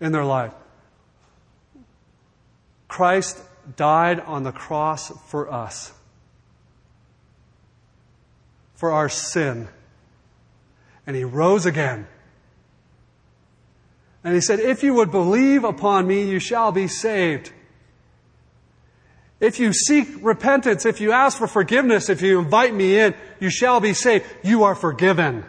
in 0.00 0.10
their 0.10 0.24
life. 0.24 0.52
Christ 2.88 3.40
died 3.76 4.18
on 4.18 4.42
the 4.42 4.50
cross 4.50 5.12
for 5.28 5.48
us, 5.48 5.92
for 8.74 8.90
our 8.90 9.08
sin. 9.08 9.68
And 11.06 11.14
he 11.14 11.22
rose 11.22 11.66
again. 11.66 12.08
And 14.24 14.34
he 14.34 14.40
said, 14.40 14.60
If 14.60 14.82
you 14.82 14.94
would 14.94 15.10
believe 15.10 15.64
upon 15.64 16.06
me, 16.06 16.28
you 16.28 16.38
shall 16.38 16.72
be 16.72 16.88
saved. 16.88 17.52
If 19.40 19.58
you 19.58 19.72
seek 19.72 20.08
repentance, 20.20 20.86
if 20.86 21.00
you 21.00 21.10
ask 21.10 21.36
for 21.36 21.48
forgiveness, 21.48 22.08
if 22.08 22.22
you 22.22 22.38
invite 22.38 22.72
me 22.72 22.98
in, 22.98 23.14
you 23.40 23.50
shall 23.50 23.80
be 23.80 23.92
saved. 23.92 24.24
You 24.44 24.62
are 24.64 24.76
forgiven. 24.76 25.44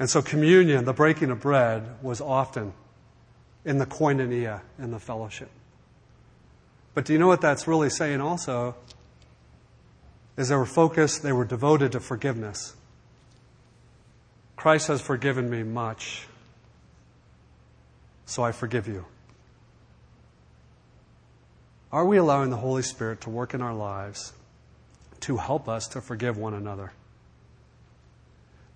And 0.00 0.08
so 0.10 0.22
communion, 0.22 0.84
the 0.84 0.92
breaking 0.92 1.30
of 1.30 1.40
bread, 1.40 1.84
was 2.02 2.20
often 2.20 2.72
in 3.64 3.78
the 3.78 3.86
koinonia, 3.86 4.62
in 4.78 4.90
the 4.90 4.98
fellowship. 4.98 5.50
But 6.94 7.04
do 7.04 7.12
you 7.12 7.18
know 7.18 7.26
what 7.26 7.40
that's 7.40 7.68
really 7.68 7.90
saying 7.90 8.20
also? 8.20 8.74
Is 10.36 10.48
they 10.48 10.56
were 10.56 10.66
focused, 10.66 11.22
they 11.22 11.32
were 11.32 11.44
devoted 11.44 11.92
to 11.92 12.00
forgiveness. 12.00 12.74
Christ 14.56 14.88
has 14.88 15.00
forgiven 15.00 15.50
me 15.50 15.62
much, 15.64 16.27
so 18.28 18.44
I 18.44 18.52
forgive 18.52 18.86
you. 18.86 19.06
Are 21.90 22.04
we 22.04 22.18
allowing 22.18 22.50
the 22.50 22.58
Holy 22.58 22.82
Spirit 22.82 23.22
to 23.22 23.30
work 23.30 23.54
in 23.54 23.62
our 23.62 23.72
lives 23.72 24.34
to 25.20 25.38
help 25.38 25.66
us 25.66 25.88
to 25.88 26.02
forgive 26.02 26.36
one 26.36 26.52
another? 26.52 26.92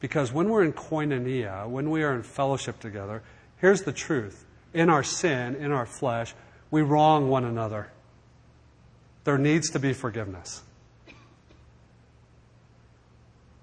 Because 0.01 0.33
when 0.33 0.49
we're 0.49 0.65
in 0.65 0.73
koinonia, 0.73 1.69
when 1.69 1.91
we 1.91 2.03
are 2.03 2.15
in 2.15 2.23
fellowship 2.23 2.81
together, 2.81 3.23
here's 3.59 3.83
the 3.83 3.93
truth. 3.93 4.47
In 4.73 4.89
our 4.89 5.03
sin, 5.03 5.55
in 5.57 5.71
our 5.71 5.85
flesh, 5.85 6.35
we 6.71 6.81
wrong 6.81 7.29
one 7.29 7.45
another. 7.45 7.91
There 9.25 9.37
needs 9.37 9.69
to 9.71 9.79
be 9.79 9.93
forgiveness. 9.93 10.63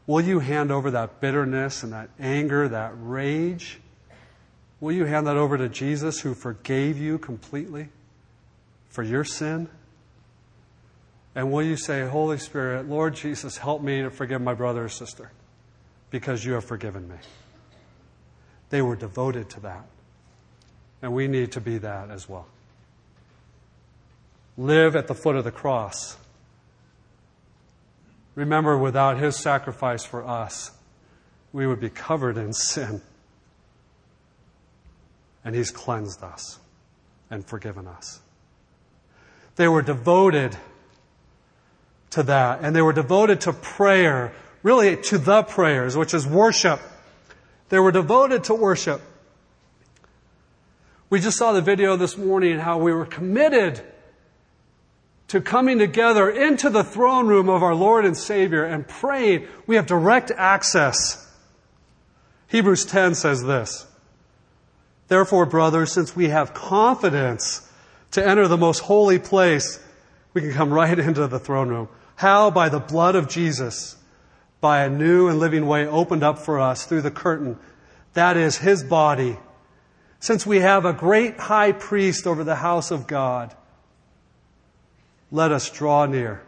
Will 0.05 0.21
you 0.21 0.37
hand 0.37 0.71
over 0.71 0.91
that 0.91 1.19
bitterness 1.19 1.81
and 1.81 1.93
that 1.93 2.09
anger, 2.19 2.67
that 2.67 2.93
rage? 2.95 3.79
Will 4.79 4.93
you 4.93 5.05
hand 5.05 5.27
that 5.27 5.37
over 5.37 5.57
to 5.57 5.69
Jesus 5.69 6.21
who 6.21 6.33
forgave 6.33 6.97
you 6.97 7.17
completely? 7.17 7.89
for 8.89 9.03
your 9.03 9.23
sin? 9.23 9.69
And 11.35 11.51
will 11.51 11.63
you 11.63 11.77
say, 11.77 12.05
Holy 12.07 12.37
Spirit, 12.37 12.89
Lord 12.89 13.15
Jesus, 13.15 13.57
help 13.57 13.81
me 13.81 14.01
to 14.01 14.09
forgive 14.09 14.41
my 14.41 14.53
brother 14.53 14.85
or 14.85 14.89
sister 14.89 15.31
because 16.09 16.43
you 16.43 16.53
have 16.53 16.65
forgiven 16.65 17.07
me? 17.07 17.15
They 18.71 18.81
were 18.81 18.95
devoted 18.95 19.49
to 19.51 19.59
that. 19.61 19.85
And 21.01 21.13
we 21.13 21.27
need 21.27 21.53
to 21.53 21.61
be 21.61 21.77
that 21.77 22.09
as 22.09 22.27
well. 22.27 22.47
Live 24.57 24.95
at 24.95 25.07
the 25.07 25.15
foot 25.15 25.37
of 25.37 25.45
the 25.45 25.51
cross. 25.51 26.17
Remember, 28.35 28.77
without 28.77 29.17
his 29.17 29.37
sacrifice 29.37 30.03
for 30.03 30.27
us, 30.27 30.71
we 31.53 31.65
would 31.65 31.79
be 31.79 31.89
covered 31.89 32.37
in 32.37 32.53
sin. 32.53 33.01
And 35.49 35.55
he's 35.55 35.71
cleansed 35.71 36.21
us 36.21 36.59
and 37.31 37.43
forgiven 37.43 37.87
us. 37.87 38.19
They 39.55 39.67
were 39.67 39.81
devoted 39.81 40.55
to 42.11 42.21
that. 42.21 42.59
And 42.61 42.75
they 42.75 42.83
were 42.83 42.93
devoted 42.93 43.41
to 43.41 43.53
prayer, 43.53 44.31
really 44.61 44.95
to 44.95 45.17
the 45.17 45.41
prayers, 45.41 45.97
which 45.97 46.13
is 46.13 46.27
worship. 46.27 46.79
They 47.69 47.79
were 47.79 47.91
devoted 47.91 48.43
to 48.43 48.53
worship. 48.53 49.01
We 51.09 51.19
just 51.19 51.39
saw 51.39 51.51
the 51.51 51.61
video 51.61 51.95
this 51.95 52.15
morning 52.15 52.59
how 52.59 52.77
we 52.77 52.93
were 52.93 53.07
committed 53.07 53.81
to 55.29 55.41
coming 55.41 55.79
together 55.79 56.29
into 56.29 56.69
the 56.69 56.83
throne 56.83 57.25
room 57.25 57.49
of 57.49 57.63
our 57.63 57.73
Lord 57.73 58.05
and 58.05 58.15
Savior 58.15 58.65
and 58.65 58.87
praying. 58.87 59.47
We 59.65 59.77
have 59.77 59.87
direct 59.87 60.29
access. 60.29 61.27
Hebrews 62.49 62.85
10 62.85 63.15
says 63.15 63.43
this. 63.43 63.87
Therefore, 65.09 65.47
brothers, 65.47 65.91
since 65.91 66.15
we 66.15 66.29
have 66.29 66.53
confidence 66.53 67.67
to 68.11 68.25
enter 68.25 68.47
the 68.47 68.57
most 68.57 68.79
holy 68.79 69.19
place, 69.19 69.83
we 70.33 70.41
can 70.41 70.53
come 70.53 70.71
right 70.71 70.97
into 70.99 71.27
the 71.27 71.39
throne 71.39 71.69
room. 71.69 71.89
How? 72.15 72.51
By 72.51 72.69
the 72.69 72.79
blood 72.79 73.15
of 73.15 73.27
Jesus, 73.27 73.97
by 74.61 74.83
a 74.83 74.89
new 74.89 75.27
and 75.27 75.39
living 75.39 75.67
way 75.67 75.87
opened 75.87 76.23
up 76.23 76.37
for 76.37 76.59
us 76.59 76.85
through 76.85 77.01
the 77.01 77.11
curtain. 77.11 77.57
That 78.13 78.37
is 78.37 78.57
His 78.57 78.83
body. 78.83 79.37
Since 80.19 80.45
we 80.45 80.59
have 80.59 80.85
a 80.85 80.93
great 80.93 81.37
high 81.39 81.71
priest 81.71 82.27
over 82.27 82.43
the 82.43 82.55
house 82.55 82.91
of 82.91 83.07
God, 83.07 83.55
let 85.31 85.51
us 85.51 85.69
draw 85.69 86.05
near. 86.05 86.43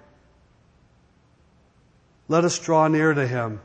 Let 2.27 2.45
us 2.45 2.59
draw 2.59 2.87
near 2.87 3.13
to 3.13 3.25
Him 3.25 3.61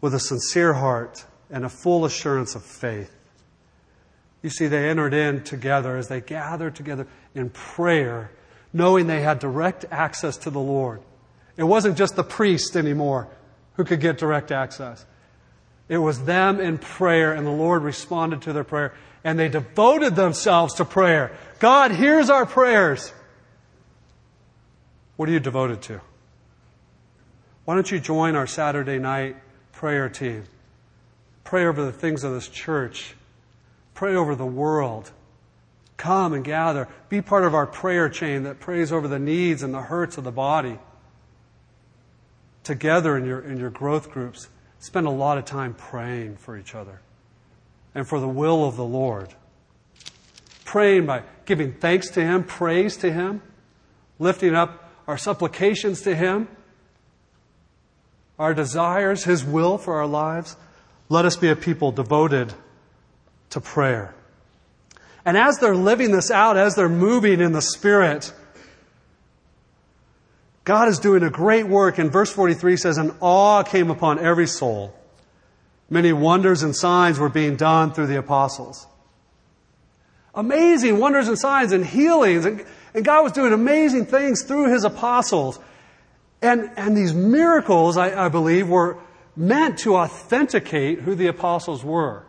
with 0.00 0.14
a 0.14 0.20
sincere 0.20 0.74
heart 0.74 1.24
and 1.50 1.64
a 1.64 1.68
full 1.68 2.04
assurance 2.04 2.54
of 2.54 2.62
faith 2.62 3.16
you 4.42 4.50
see, 4.50 4.66
they 4.68 4.88
entered 4.88 5.12
in 5.12 5.42
together 5.42 5.96
as 5.96 6.08
they 6.08 6.20
gathered 6.20 6.74
together 6.74 7.06
in 7.34 7.50
prayer, 7.50 8.30
knowing 8.72 9.06
they 9.06 9.20
had 9.20 9.38
direct 9.38 9.84
access 9.90 10.36
to 10.38 10.50
the 10.50 10.60
Lord. 10.60 11.02
It 11.56 11.64
wasn't 11.64 11.98
just 11.98 12.16
the 12.16 12.24
priest 12.24 12.76
anymore 12.76 13.28
who 13.74 13.84
could 13.84 14.00
get 14.00 14.18
direct 14.18 14.50
access. 14.50 15.04
It 15.88 15.98
was 15.98 16.24
them 16.24 16.60
in 16.60 16.78
prayer, 16.78 17.32
and 17.32 17.46
the 17.46 17.50
Lord 17.50 17.82
responded 17.82 18.42
to 18.42 18.52
their 18.52 18.64
prayer, 18.64 18.94
and 19.24 19.38
they 19.38 19.48
devoted 19.48 20.16
themselves 20.16 20.74
to 20.74 20.84
prayer. 20.84 21.36
God 21.58 21.90
hears 21.90 22.30
our 22.30 22.46
prayers. 22.46 23.12
What 25.16 25.28
are 25.28 25.32
you 25.32 25.40
devoted 25.40 25.82
to? 25.82 26.00
Why 27.66 27.74
don't 27.74 27.90
you 27.90 28.00
join 28.00 28.36
our 28.36 28.46
Saturday 28.46 28.98
night 28.98 29.36
prayer 29.72 30.08
team? 30.08 30.44
Pray 31.44 31.66
over 31.66 31.84
the 31.84 31.92
things 31.92 32.24
of 32.24 32.32
this 32.32 32.48
church 32.48 33.14
Pray 33.94 34.14
over 34.14 34.34
the 34.34 34.46
world. 34.46 35.10
Come 35.96 36.32
and 36.32 36.44
gather. 36.44 36.88
Be 37.08 37.20
part 37.20 37.44
of 37.44 37.54
our 37.54 37.66
prayer 37.66 38.08
chain 38.08 38.44
that 38.44 38.58
prays 38.58 38.90
over 38.90 39.06
the 39.06 39.18
needs 39.18 39.62
and 39.62 39.74
the 39.74 39.82
hurts 39.82 40.16
of 40.16 40.24
the 40.24 40.32
body. 40.32 40.78
Together 42.64 43.16
in 43.16 43.24
your, 43.26 43.40
in 43.40 43.58
your 43.58 43.70
growth 43.70 44.10
groups, 44.10 44.48
spend 44.78 45.06
a 45.06 45.10
lot 45.10 45.36
of 45.36 45.44
time 45.44 45.74
praying 45.74 46.36
for 46.36 46.56
each 46.56 46.74
other 46.74 47.00
and 47.94 48.08
for 48.08 48.20
the 48.20 48.28
will 48.28 48.66
of 48.66 48.76
the 48.76 48.84
Lord. 48.84 49.34
Praying 50.64 51.06
by 51.06 51.22
giving 51.44 51.72
thanks 51.74 52.08
to 52.10 52.22
Him, 52.22 52.44
praise 52.44 52.96
to 52.98 53.12
Him, 53.12 53.42
lifting 54.18 54.54
up 54.54 54.90
our 55.06 55.18
supplications 55.18 56.02
to 56.02 56.14
Him, 56.14 56.48
our 58.38 58.54
desires, 58.54 59.24
His 59.24 59.44
will 59.44 59.76
for 59.76 59.96
our 59.96 60.06
lives. 60.06 60.56
Let 61.08 61.24
us 61.24 61.36
be 61.36 61.48
a 61.48 61.56
people 61.56 61.92
devoted 61.92 62.54
to 63.50 63.60
prayer. 63.60 64.14
And 65.24 65.36
as 65.36 65.58
they're 65.58 65.76
living 65.76 66.12
this 66.12 66.30
out, 66.30 66.56
as 66.56 66.74
they're 66.74 66.88
moving 66.88 67.40
in 67.40 67.52
the 67.52 67.62
Spirit, 67.62 68.32
God 70.64 70.88
is 70.88 70.98
doing 70.98 71.22
a 71.22 71.30
great 71.30 71.66
work. 71.66 71.98
And 71.98 72.10
verse 72.10 72.32
43 72.32 72.76
says, 72.76 72.96
An 72.96 73.14
awe 73.20 73.62
came 73.62 73.90
upon 73.90 74.18
every 74.18 74.46
soul. 74.46 74.94
Many 75.88 76.12
wonders 76.12 76.62
and 76.62 76.74
signs 76.74 77.18
were 77.18 77.28
being 77.28 77.56
done 77.56 77.92
through 77.92 78.06
the 78.06 78.18
apostles. 78.18 78.86
Amazing 80.34 80.98
wonders 80.98 81.26
and 81.26 81.38
signs 81.38 81.72
and 81.72 81.84
healings. 81.84 82.44
And, 82.44 82.64
and 82.94 83.04
God 83.04 83.24
was 83.24 83.32
doing 83.32 83.52
amazing 83.52 84.06
things 84.06 84.42
through 84.44 84.72
his 84.72 84.84
apostles. 84.84 85.58
And, 86.40 86.70
and 86.76 86.96
these 86.96 87.12
miracles, 87.12 87.96
I, 87.96 88.26
I 88.26 88.28
believe, 88.28 88.68
were 88.68 88.98
meant 89.36 89.80
to 89.80 89.96
authenticate 89.96 91.00
who 91.00 91.14
the 91.14 91.26
apostles 91.26 91.84
were. 91.84 92.24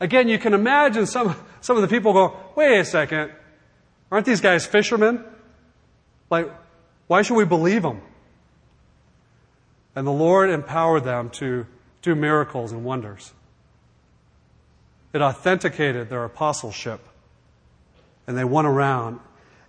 Again, 0.00 0.28
you 0.28 0.38
can 0.38 0.52
imagine 0.52 1.06
some, 1.06 1.34
some 1.60 1.76
of 1.76 1.82
the 1.82 1.88
people 1.88 2.12
go, 2.12 2.36
wait 2.54 2.78
a 2.78 2.84
second, 2.84 3.32
aren't 4.10 4.26
these 4.26 4.40
guys 4.40 4.66
fishermen? 4.66 5.24
Like, 6.30 6.50
why 7.06 7.22
should 7.22 7.36
we 7.36 7.44
believe 7.44 7.82
them? 7.82 8.02
And 9.94 10.06
the 10.06 10.12
Lord 10.12 10.50
empowered 10.50 11.04
them 11.04 11.30
to 11.30 11.66
do 12.02 12.14
miracles 12.14 12.72
and 12.72 12.84
wonders. 12.84 13.32
It 15.14 15.22
authenticated 15.22 16.10
their 16.10 16.24
apostleship. 16.24 17.00
And 18.26 18.36
they 18.36 18.44
went 18.44 18.66
around, 18.66 19.20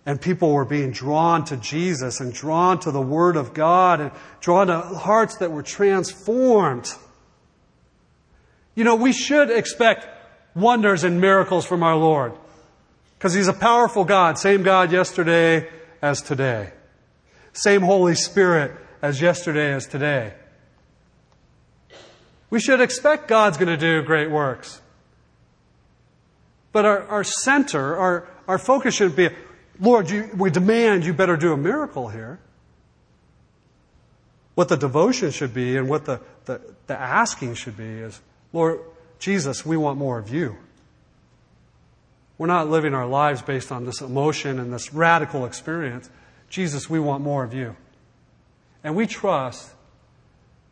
and 0.06 0.20
people 0.20 0.52
were 0.52 0.66
being 0.66 0.92
drawn 0.92 1.46
to 1.46 1.58
Jesus 1.58 2.20
and 2.20 2.34
drawn 2.34 2.80
to 2.82 2.92
the 2.92 3.02
Word 3.02 3.38
of 3.38 3.54
God 3.54 4.02
and 4.02 4.12
drawn 4.42 4.68
to 4.68 4.82
hearts 4.82 5.38
that 5.38 5.52
were 5.52 5.64
transformed. 5.64 6.90
You 8.76 8.84
know, 8.84 8.96
we 8.96 9.14
should 9.14 9.50
expect 9.50 10.08
wonders 10.58 11.04
and 11.04 11.22
miracles 11.22 11.66
from 11.66 11.84
our 11.84 11.96
Lord. 11.96 12.34
Because 13.18 13.34
He's 13.34 13.48
a 13.48 13.54
powerful 13.54 14.04
God, 14.04 14.38
same 14.38 14.64
God 14.64 14.92
yesterday 14.92 15.70
as 16.02 16.22
today. 16.22 16.72
Same 17.54 17.82
Holy 17.82 18.16
Spirit 18.16 18.72
as 19.02 19.22
yesterday 19.22 19.74
as 19.74 19.88
today. 19.88 20.34
We 22.50 22.60
should 22.60 22.82
expect 22.82 23.28
God's 23.28 23.58
going 23.58 23.70
to 23.70 23.78
do 23.78 24.02
great 24.04 24.32
works. 24.32 24.82
But 26.72 26.86
our, 26.86 27.04
our 27.08 27.24
center, 27.24 27.98
our, 27.98 28.28
our 28.48 28.58
focus 28.58 28.96
should 28.96 29.16
be, 29.16 29.30
Lord, 29.80 30.10
you, 30.10 30.30
we 30.36 30.50
demand 30.50 31.06
you 31.06 31.14
better 31.14 31.36
do 31.36 31.52
a 31.54 31.58
miracle 31.58 32.10
here. 32.10 32.40
What 34.56 34.70
the 34.70 34.78
devotion 34.78 35.32
should 35.32 35.54
be 35.54 35.78
and 35.78 35.90
what 35.90 36.06
the, 36.06 36.22
the, 36.46 36.62
the 36.88 37.00
asking 37.00 37.56
should 37.56 37.78
be 37.78 37.84
is, 37.84 38.20
Lord, 38.54 38.80
Jesus, 39.20 39.66
we 39.66 39.78
want 39.78 39.98
more 39.98 40.20
of 40.20 40.30
you. 40.30 40.58
We're 42.38 42.48
not 42.48 42.70
living 42.70 42.94
our 42.94 43.08
lives 43.08 43.42
based 43.42 43.72
on 43.72 43.86
this 43.86 44.02
emotion 44.02 44.60
and 44.60 44.72
this 44.72 44.94
radical 44.94 45.46
experience. 45.46 46.10
Jesus, 46.50 46.90
we 46.90 47.00
want 47.00 47.24
more 47.24 47.44
of 47.44 47.54
you. 47.54 47.76
And 48.84 48.96
we 48.96 49.08
trust 49.08 49.72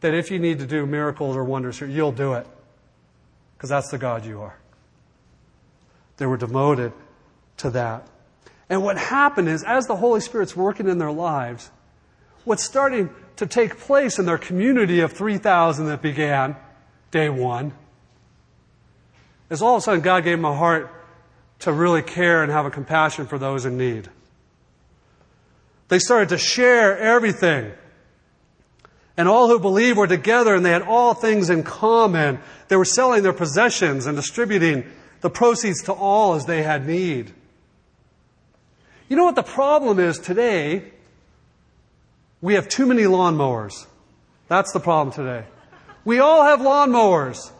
that 0.01 0.13
if 0.13 0.29
you 0.29 0.37
need 0.37 0.59
to 0.59 0.67
do 0.67 0.85
miracles 0.85 1.35
or 1.35 1.43
wonders 1.43 1.79
here, 1.79 1.87
you'll 1.87 2.11
do 2.11 2.33
it. 2.33 2.45
Because 3.57 3.69
that's 3.69 3.89
the 3.89 3.97
God 3.97 4.25
you 4.25 4.41
are. 4.41 4.57
They 6.17 6.25
were 6.25 6.37
devoted 6.37 6.93
to 7.57 7.71
that. 7.71 8.07
And 8.69 8.83
what 8.83 8.97
happened 8.97 9.47
is, 9.49 9.63
as 9.63 9.87
the 9.87 9.95
Holy 9.95 10.21
Spirit's 10.21 10.55
working 10.55 10.87
in 10.87 10.97
their 10.97 11.11
lives, 11.11 11.71
what's 12.43 12.63
starting 12.63 13.09
to 13.37 13.47
take 13.47 13.79
place 13.79 14.19
in 14.19 14.25
their 14.25 14.37
community 14.37 14.99
of 14.99 15.13
3,000 15.13 15.87
that 15.87 16.01
began 16.01 16.55
day 17.11 17.29
one 17.29 17.73
is 19.49 19.61
all 19.61 19.75
of 19.75 19.79
a 19.79 19.81
sudden 19.81 20.01
God 20.01 20.23
gave 20.23 20.37
them 20.37 20.45
a 20.45 20.55
heart 20.55 20.91
to 21.59 21.71
really 21.71 22.01
care 22.01 22.43
and 22.43 22.51
have 22.51 22.65
a 22.65 22.71
compassion 22.71 23.27
for 23.27 23.37
those 23.37 23.65
in 23.65 23.77
need. 23.77 24.09
They 25.87 25.99
started 25.99 26.29
to 26.29 26.37
share 26.37 26.97
everything. 26.97 27.71
And 29.17 29.29
all 29.29 29.47
who 29.47 29.59
believed 29.59 29.97
were 29.97 30.07
together 30.07 30.55
and 30.55 30.65
they 30.65 30.71
had 30.71 30.81
all 30.81 31.13
things 31.13 31.49
in 31.49 31.63
common. 31.63 32.39
They 32.67 32.75
were 32.75 32.85
selling 32.85 33.23
their 33.23 33.33
possessions 33.33 34.07
and 34.07 34.17
distributing 34.17 34.83
the 35.21 35.29
proceeds 35.29 35.83
to 35.83 35.93
all 35.93 36.33
as 36.33 36.45
they 36.45 36.63
had 36.63 36.85
need. 36.85 37.31
You 39.07 39.15
know 39.15 39.23
what 39.23 39.35
the 39.35 39.43
problem 39.43 39.99
is 39.99 40.19
today? 40.19 40.91
We 42.41 42.55
have 42.55 42.67
too 42.67 42.85
many 42.85 43.03
lawnmowers. 43.03 43.85
That's 44.47 44.71
the 44.73 44.79
problem 44.79 45.13
today. 45.13 45.47
We 46.03 46.19
all 46.19 46.43
have 46.43 46.59
lawnmowers. 46.59 47.51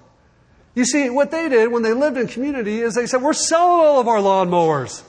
You 0.75 0.83
see, 0.83 1.09
what 1.09 1.31
they 1.31 1.47
did 1.47 1.71
when 1.71 1.83
they 1.83 1.93
lived 1.93 2.17
in 2.17 2.27
community 2.27 2.81
is 2.81 2.93
they 2.93 3.07
said, 3.07 3.21
we're 3.21 3.33
selling 3.33 3.85
all 3.85 3.99
of 3.99 4.09
our 4.09 4.19
lawnmowers. 4.19 5.03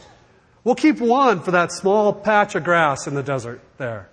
We'll 0.62 0.76
keep 0.76 1.00
one 1.00 1.40
for 1.40 1.50
that 1.50 1.72
small 1.72 2.12
patch 2.12 2.54
of 2.54 2.64
grass 2.64 3.06
in 3.06 3.14
the 3.14 3.22
desert 3.22 3.60
there. 3.76 4.08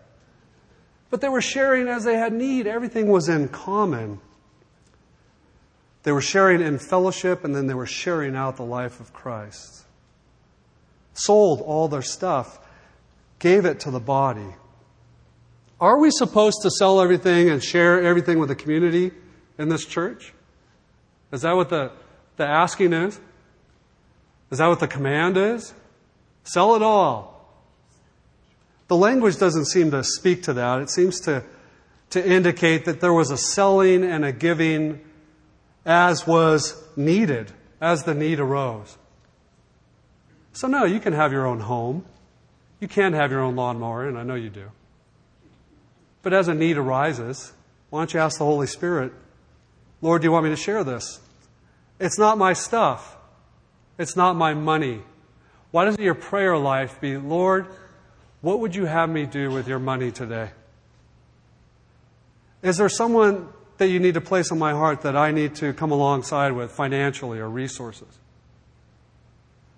But 1.11 1.21
they 1.21 1.29
were 1.29 1.41
sharing 1.41 1.87
as 1.87 2.03
they 2.03 2.15
had 2.15 2.33
need. 2.33 2.65
Everything 2.65 3.07
was 3.07 3.29
in 3.29 3.47
common. 3.47 4.19
They 6.01 6.11
were 6.11 6.21
sharing 6.21 6.61
in 6.61 6.79
fellowship 6.79 7.43
and 7.43 7.55
then 7.55 7.67
they 7.67 7.73
were 7.75 7.85
sharing 7.85 8.35
out 8.35 8.57
the 8.57 8.65
life 8.65 8.99
of 8.99 9.13
Christ. 9.13 9.85
Sold 11.13 11.61
all 11.61 11.87
their 11.87 12.01
stuff, 12.01 12.59
gave 13.37 13.65
it 13.65 13.79
to 13.81 13.91
the 13.91 13.99
body. 13.99 14.55
Are 15.79 15.99
we 15.99 16.09
supposed 16.09 16.63
to 16.63 16.71
sell 16.71 16.99
everything 16.99 17.49
and 17.49 17.63
share 17.63 18.01
everything 18.01 18.39
with 18.39 18.49
the 18.49 18.55
community 18.55 19.11
in 19.59 19.69
this 19.69 19.85
church? 19.85 20.33
Is 21.33 21.41
that 21.41 21.55
what 21.55 21.69
the, 21.69 21.91
the 22.37 22.45
asking 22.45 22.93
is? 22.93 23.19
Is 24.51 24.59
that 24.59 24.67
what 24.67 24.79
the 24.79 24.87
command 24.87 25.35
is? 25.35 25.73
Sell 26.43 26.75
it 26.75 26.83
all. 26.83 27.33
The 28.87 28.95
language 28.95 29.37
doesn't 29.37 29.65
seem 29.65 29.89
to 29.91 30.03
speak 30.03 30.43
to 30.43 30.53
that. 30.53 30.81
It 30.81 30.91
seems 30.91 31.19
to, 31.21 31.43
to 32.11 32.23
indicate 32.23 32.85
that 32.85 33.01
there 33.01 33.11
was 33.11 33.31
a 33.31 33.37
selling 33.37 34.03
and 34.03 34.23
a 34.23 34.31
giving 34.31 35.01
as 35.85 36.27
was 36.27 36.81
needed, 36.95 37.51
as 37.81 38.03
the 38.03 38.13
need 38.13 38.39
arose. 38.39 38.95
So, 40.51 40.67
no, 40.67 40.85
you 40.85 40.99
can 40.99 41.13
have 41.13 41.31
your 41.31 41.47
own 41.47 41.61
home. 41.61 42.05
You 42.79 42.87
can 42.87 43.13
have 43.13 43.31
your 43.31 43.41
own 43.41 43.55
lawnmower, 43.55 44.07
and 44.07 44.19
I 44.19 44.23
know 44.23 44.35
you 44.35 44.51
do. 44.51 44.69
But 46.21 46.33
as 46.33 46.47
a 46.47 46.53
need 46.53 46.77
arises, 46.77 47.53
why 47.89 48.01
don't 48.01 48.13
you 48.13 48.19
ask 48.19 48.37
the 48.37 48.45
Holy 48.45 48.67
Spirit, 48.67 49.13
Lord, 50.03 50.21
do 50.21 50.27
you 50.27 50.31
want 50.31 50.43
me 50.43 50.51
to 50.51 50.55
share 50.55 50.83
this? 50.83 51.21
It's 51.99 52.17
not 52.17 52.37
my 52.37 52.53
stuff. 52.53 53.15
It's 53.97 54.15
not 54.15 54.35
my 54.35 54.53
money. 54.53 55.01
Why 55.71 55.85
doesn't 55.85 56.01
your 56.01 56.15
prayer 56.15 56.57
life 56.57 56.99
be, 57.01 57.17
Lord, 57.17 57.67
what 58.41 58.59
would 58.59 58.75
you 58.75 58.85
have 58.85 59.09
me 59.09 59.25
do 59.25 59.49
with 59.49 59.67
your 59.67 59.79
money 59.79 60.11
today? 60.11 60.51
Is 62.61 62.77
there 62.77 62.89
someone 62.89 63.49
that 63.77 63.87
you 63.87 63.99
need 63.99 64.13
to 64.13 64.21
place 64.21 64.51
on 64.51 64.59
my 64.59 64.71
heart 64.71 65.01
that 65.01 65.15
I 65.15 65.31
need 65.31 65.55
to 65.55 65.73
come 65.73 65.91
alongside 65.91 66.51
with 66.51 66.71
financially 66.71 67.39
or 67.39 67.49
resources? 67.49 68.07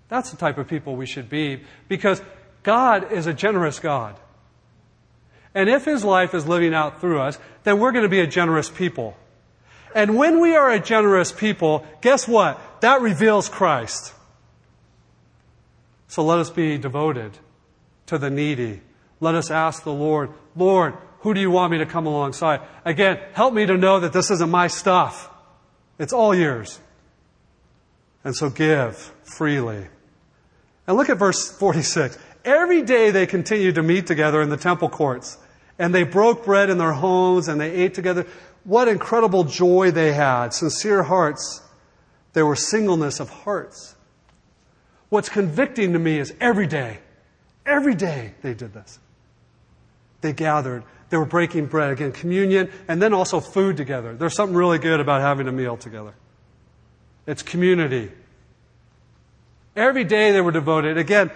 That's 0.08 0.30
the 0.30 0.36
type 0.36 0.58
of 0.58 0.68
people 0.68 0.96
we 0.96 1.06
should 1.06 1.28
be 1.28 1.62
because 1.88 2.20
God 2.62 3.12
is 3.12 3.26
a 3.26 3.32
generous 3.32 3.78
God. 3.78 4.16
And 5.54 5.68
if 5.68 5.84
His 5.84 6.04
life 6.04 6.34
is 6.34 6.46
living 6.46 6.74
out 6.74 7.00
through 7.00 7.20
us, 7.20 7.38
then 7.64 7.78
we're 7.78 7.92
going 7.92 8.04
to 8.04 8.08
be 8.08 8.20
a 8.20 8.26
generous 8.26 8.68
people. 8.68 9.16
And 9.96 10.14
when 10.18 10.40
we 10.40 10.54
are 10.54 10.70
a 10.70 10.78
generous 10.78 11.32
people, 11.32 11.86
guess 12.02 12.28
what? 12.28 12.60
That 12.82 13.00
reveals 13.00 13.48
Christ. 13.48 14.12
So 16.06 16.22
let 16.22 16.38
us 16.38 16.50
be 16.50 16.76
devoted 16.76 17.38
to 18.04 18.18
the 18.18 18.28
needy. 18.28 18.82
Let 19.20 19.34
us 19.34 19.50
ask 19.50 19.84
the 19.84 19.94
Lord, 19.94 20.34
Lord, 20.54 20.92
who 21.20 21.32
do 21.32 21.40
you 21.40 21.50
want 21.50 21.72
me 21.72 21.78
to 21.78 21.86
come 21.86 22.04
alongside? 22.06 22.60
Again, 22.84 23.18
help 23.32 23.54
me 23.54 23.64
to 23.64 23.78
know 23.78 24.00
that 24.00 24.12
this 24.12 24.30
isn't 24.30 24.50
my 24.50 24.66
stuff. 24.66 25.30
It's 25.98 26.12
all 26.12 26.34
yours. 26.34 26.78
And 28.22 28.36
so 28.36 28.50
give 28.50 28.98
freely. 29.24 29.86
And 30.86 30.96
look 30.98 31.08
at 31.08 31.16
verse 31.16 31.50
46. 31.50 32.18
Every 32.44 32.82
day 32.82 33.12
they 33.12 33.26
continued 33.26 33.76
to 33.76 33.82
meet 33.82 34.06
together 34.06 34.42
in 34.42 34.50
the 34.50 34.58
temple 34.58 34.90
courts, 34.90 35.38
and 35.78 35.94
they 35.94 36.02
broke 36.02 36.44
bread 36.44 36.68
in 36.68 36.76
their 36.76 36.92
homes, 36.92 37.48
and 37.48 37.58
they 37.58 37.70
ate 37.70 37.94
together. 37.94 38.26
What 38.66 38.88
incredible 38.88 39.44
joy 39.44 39.92
they 39.92 40.12
had, 40.12 40.52
sincere 40.52 41.04
hearts. 41.04 41.62
There 42.32 42.44
were 42.44 42.56
singleness 42.56 43.20
of 43.20 43.30
hearts. 43.30 43.94
What's 45.08 45.28
convicting 45.28 45.92
to 45.92 46.00
me 46.00 46.18
is 46.18 46.34
every 46.40 46.66
day, 46.66 46.98
every 47.64 47.94
day 47.94 48.34
they 48.42 48.54
did 48.54 48.74
this. 48.74 48.98
They 50.20 50.32
gathered, 50.32 50.82
they 51.10 51.16
were 51.16 51.24
breaking 51.24 51.66
bread, 51.66 51.92
again, 51.92 52.10
communion, 52.10 52.68
and 52.88 53.00
then 53.00 53.14
also 53.14 53.38
food 53.38 53.76
together. 53.76 54.16
There's 54.16 54.34
something 54.34 54.56
really 54.56 54.80
good 54.80 54.98
about 54.98 55.20
having 55.20 55.46
a 55.46 55.52
meal 55.52 55.76
together. 55.76 56.14
It's 57.24 57.44
community. 57.44 58.10
Every 59.76 60.02
day 60.02 60.32
they 60.32 60.40
were 60.40 60.50
devoted. 60.50 60.98
Again, 60.98 61.30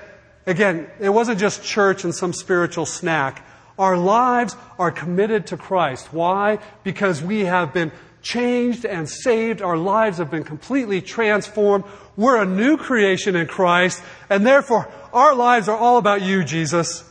again, 0.47 0.91
it 0.99 1.11
wasn't 1.11 1.39
just 1.39 1.63
church 1.63 2.03
and 2.03 2.13
some 2.13 2.33
spiritual 2.33 2.87
snack. 2.87 3.47
Our 3.81 3.97
lives 3.97 4.55
are 4.79 4.91
committed 4.91 5.47
to 5.49 5.57
Christ. 5.57 6.13
Why? 6.13 6.59
Because 6.85 7.23
we 7.23 7.47
have 7.47 7.73
been 7.73 7.93
changed 8.21 8.85
and 8.85 9.09
saved. 9.09 9.63
Our 9.63 9.79
lives 9.79 10.19
have 10.19 10.31
been 10.31 10.45
completely 10.45 11.01
transformed. 11.01 11.85
We're 12.15 12.43
a 12.43 12.45
new 12.45 12.77
creation 12.77 13.37
in 13.37 13.47
Christ, 13.47 14.03
and 14.29 14.47
therefore 14.47 14.93
our 15.15 15.35
lives 15.35 15.67
are 15.67 15.79
all 15.79 15.97
about 15.97 16.21
you, 16.21 16.45
Jesus. 16.45 17.09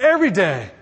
Every 0.00 0.32
day 0.32 0.72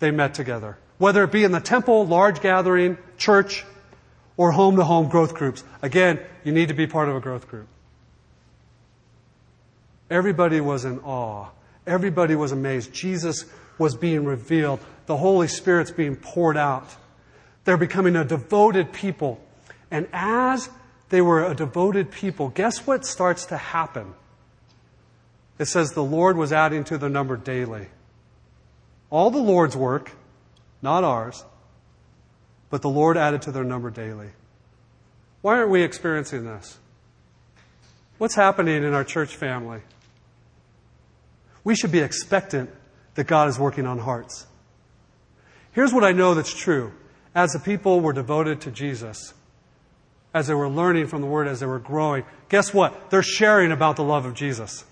they 0.00 0.10
met 0.10 0.34
together, 0.34 0.76
whether 0.98 1.22
it 1.22 1.30
be 1.30 1.44
in 1.44 1.52
the 1.52 1.60
temple, 1.60 2.08
large 2.08 2.40
gathering, 2.40 2.98
church, 3.18 3.64
or 4.36 4.50
home 4.50 4.74
to 4.78 4.82
home 4.82 5.06
growth 5.06 5.32
groups. 5.32 5.62
Again, 5.80 6.18
you 6.42 6.50
need 6.50 6.68
to 6.68 6.74
be 6.74 6.88
part 6.88 7.08
of 7.08 7.14
a 7.14 7.20
growth 7.20 7.46
group. 7.46 7.68
Everybody 10.10 10.60
was 10.60 10.84
in 10.84 10.98
awe. 11.04 11.50
Everybody 11.86 12.34
was 12.34 12.50
amazed. 12.50 12.92
Jesus 12.92 13.44
was 13.78 13.96
being 13.96 14.24
revealed. 14.24 14.80
The 15.06 15.16
Holy 15.16 15.48
Spirit's 15.48 15.90
being 15.90 16.16
poured 16.16 16.56
out. 16.56 16.96
They're 17.64 17.76
becoming 17.76 18.16
a 18.16 18.24
devoted 18.24 18.92
people. 18.92 19.40
And 19.90 20.08
as 20.12 20.68
they 21.08 21.20
were 21.20 21.44
a 21.44 21.54
devoted 21.54 22.10
people, 22.10 22.48
guess 22.48 22.86
what 22.86 23.04
starts 23.04 23.46
to 23.46 23.56
happen? 23.56 24.14
It 25.58 25.66
says 25.66 25.92
the 25.92 26.02
Lord 26.02 26.36
was 26.36 26.52
adding 26.52 26.84
to 26.84 26.98
their 26.98 27.08
number 27.08 27.36
daily. 27.36 27.88
All 29.10 29.30
the 29.30 29.38
Lord's 29.38 29.76
work, 29.76 30.12
not 30.82 31.04
ours, 31.04 31.44
but 32.70 32.82
the 32.82 32.88
Lord 32.90 33.16
added 33.16 33.42
to 33.42 33.52
their 33.52 33.64
number 33.64 33.90
daily. 33.90 34.30
Why 35.42 35.58
aren't 35.58 35.70
we 35.70 35.82
experiencing 35.82 36.44
this? 36.44 36.78
What's 38.18 38.34
happening 38.34 38.82
in 38.82 38.94
our 38.94 39.04
church 39.04 39.36
family? 39.36 39.80
We 41.62 41.74
should 41.74 41.92
be 41.92 42.00
expectant 42.00 42.70
that 43.16 43.26
God 43.26 43.48
is 43.48 43.58
working 43.58 43.86
on 43.86 43.98
hearts. 43.98 44.46
Here's 45.72 45.92
what 45.92 46.04
I 46.04 46.12
know 46.12 46.34
that's 46.34 46.54
true. 46.54 46.92
As 47.34 47.52
the 47.52 47.58
people 47.58 48.00
were 48.00 48.12
devoted 48.12 48.62
to 48.62 48.70
Jesus, 48.70 49.34
as 50.32 50.46
they 50.46 50.54
were 50.54 50.68
learning 50.68 51.06
from 51.08 51.20
the 51.20 51.26
Word, 51.26 51.48
as 51.48 51.60
they 51.60 51.66
were 51.66 51.78
growing, 51.78 52.24
guess 52.48 52.72
what? 52.72 53.10
They're 53.10 53.22
sharing 53.22 53.72
about 53.72 53.96
the 53.96 54.04
love 54.04 54.24
of 54.24 54.34
Jesus. 54.34 54.84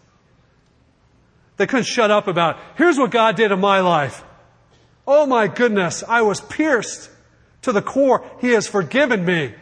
They 1.57 1.66
couldn't 1.66 1.87
shut 1.87 2.11
up 2.11 2.27
about, 2.27 2.59
here's 2.77 2.99
what 2.99 3.11
God 3.11 3.37
did 3.37 3.53
in 3.53 3.61
my 3.61 3.81
life. 3.81 4.25
Oh 5.07 5.27
my 5.27 5.47
goodness, 5.47 6.03
I 6.07 6.22
was 6.22 6.41
pierced 6.41 7.11
to 7.62 7.72
the 7.72 7.83
core. 7.83 8.29
He 8.41 8.49
has 8.49 8.66
forgiven 8.66 9.25
me. 9.25 9.55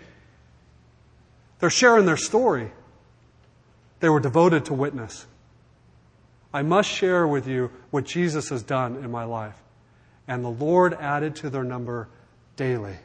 They're 1.59 1.71
sharing 1.71 2.07
their 2.07 2.17
story. 2.17 2.73
They 4.01 4.09
were 4.09 4.21
devoted 4.21 4.65
to 4.67 4.75
witness. 4.75 5.27
I 6.53 6.63
must 6.63 6.89
share 6.89 7.27
with 7.27 7.47
you 7.47 7.71
what 7.91 8.05
Jesus 8.05 8.51
has 8.51 8.63
done 8.63 8.97
in 8.97 9.11
my 9.11 9.25
life. 9.25 9.57
And 10.29 10.45
the 10.45 10.51
Lord 10.51 10.95
added 10.95 11.37
to 11.37 11.51
their 11.51 11.65
number 11.65 12.09
daily. 12.57 12.97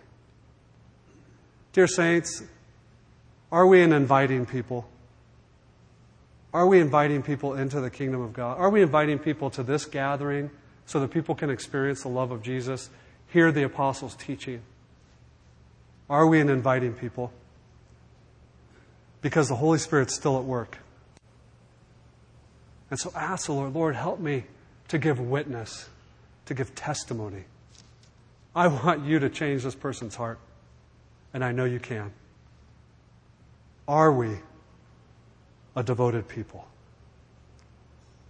Dear 1.74 1.88
Saints, 1.88 2.44
are 3.52 3.66
we 3.66 3.82
an 3.82 3.94
inviting 3.94 4.46
people? 4.46 4.88
Are 6.54 6.68
we 6.68 6.80
inviting 6.80 7.22
people 7.22 7.54
into 7.54 7.80
the 7.80 7.90
kingdom 7.90 8.22
of 8.22 8.34
God? 8.34 8.58
Are 8.58 8.70
we 8.70 8.82
inviting 8.82 9.20
people 9.20 9.50
to 9.52 9.64
this 9.64 9.86
gathering 9.86 10.50
so 10.86 11.00
that 11.00 11.12
people 11.12 11.36
can 11.36 11.50
experience 11.50 12.04
the 12.04 12.10
love 12.10 12.32
of 12.32 12.42
Jesus, 12.42 12.90
hear 13.28 13.52
the 13.52 13.64
apostles' 13.64 14.16
teaching? 14.16 14.62
Are 16.10 16.26
we 16.26 16.40
an 16.40 16.50
inviting 16.50 16.94
people? 16.94 17.32
Because 19.22 19.50
the 19.50 19.56
Holy 19.56 19.78
Spirit's 19.78 20.16
still 20.16 20.38
at 20.38 20.44
work. 20.44 20.78
And 22.90 23.00
so 23.00 23.12
ask 23.16 23.48
the 23.48 23.54
Lord, 23.54 23.74
Lord, 23.74 23.96
help 23.96 24.20
me 24.20 24.46
to 24.88 24.98
give 24.98 25.20
witness, 25.20 25.90
to 26.46 26.54
give 26.54 26.74
testimony. 26.76 27.44
I 28.56 28.68
want 28.68 29.06
you 29.06 29.20
to 29.20 29.30
change 29.30 29.64
this 29.64 29.76
person's 29.76 30.16
heart, 30.16 30.40
and 31.34 31.44
I 31.44 31.52
know 31.52 31.66
you 31.66 31.80
can. 31.80 32.12
Are 33.88 34.12
we 34.12 34.40
a 35.76 35.84
devoted 35.84 36.28
people? 36.28 36.68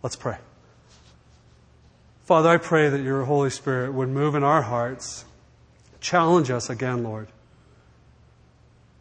Let's 0.03 0.15
pray. 0.15 0.37
Father, 2.25 2.49
I 2.49 2.57
pray 2.57 2.89
that 2.89 3.01
your 3.01 3.23
Holy 3.23 3.49
Spirit 3.49 3.93
would 3.93 4.09
move 4.09 4.35
in 4.35 4.43
our 4.43 4.61
hearts, 4.61 5.23
challenge 6.01 6.51
us 6.51 6.69
again, 6.69 7.03
Lord. 7.03 7.29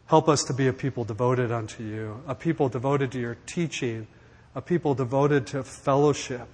Help 0.05 0.29
us 0.29 0.43
to 0.45 0.53
be 0.53 0.67
a 0.67 0.73
people 0.73 1.03
devoted 1.03 1.51
unto 1.51 1.83
you, 1.83 2.23
a 2.25 2.33
people 2.33 2.69
devoted 2.69 3.11
to 3.11 3.19
your 3.19 3.35
teaching, 3.45 4.07
a 4.57 4.61
people 4.61 4.95
devoted 4.95 5.45
to 5.45 5.63
fellowship, 5.63 6.47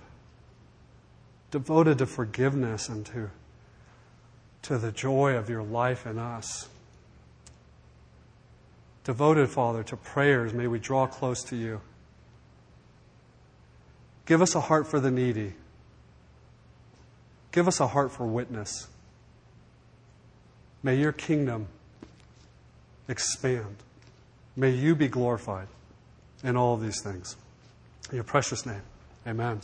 devoted 1.51 1.99
to 1.99 2.05
forgiveness 2.05 2.89
and 2.89 3.05
to, 3.05 3.29
to 4.61 4.77
the 4.77 4.91
joy 4.91 5.37
of 5.37 5.49
your 5.49 5.63
life 5.63 6.05
in 6.05 6.19
us. 6.19 6.67
Devoted, 9.05 9.47
Father, 9.49 9.83
to 9.83 9.95
prayers, 9.95 10.53
may 10.53 10.67
we 10.67 10.79
draw 10.79 11.07
close 11.07 11.43
to 11.43 11.55
you. 11.55 11.79
Give 14.25 14.41
us 14.41 14.53
a 14.53 14.59
heart 14.59 14.85
for 14.85 14.99
the 14.99 15.09
needy. 15.09 15.53
Give 17.53 17.69
us 17.69 17.79
a 17.79 17.87
heart 17.87 18.11
for 18.11 18.27
witness. 18.27 18.89
May 20.83 20.97
your 20.97 21.13
kingdom 21.13 21.67
expand. 23.07 23.77
May 24.57 24.71
you 24.71 24.93
be 24.93 25.07
glorified 25.07 25.67
in 26.43 26.57
all 26.57 26.73
of 26.73 26.81
these 26.81 27.01
things. 27.01 27.37
Your 28.11 28.23
precious 28.23 28.65
name, 28.65 28.81
amen. 29.25 29.61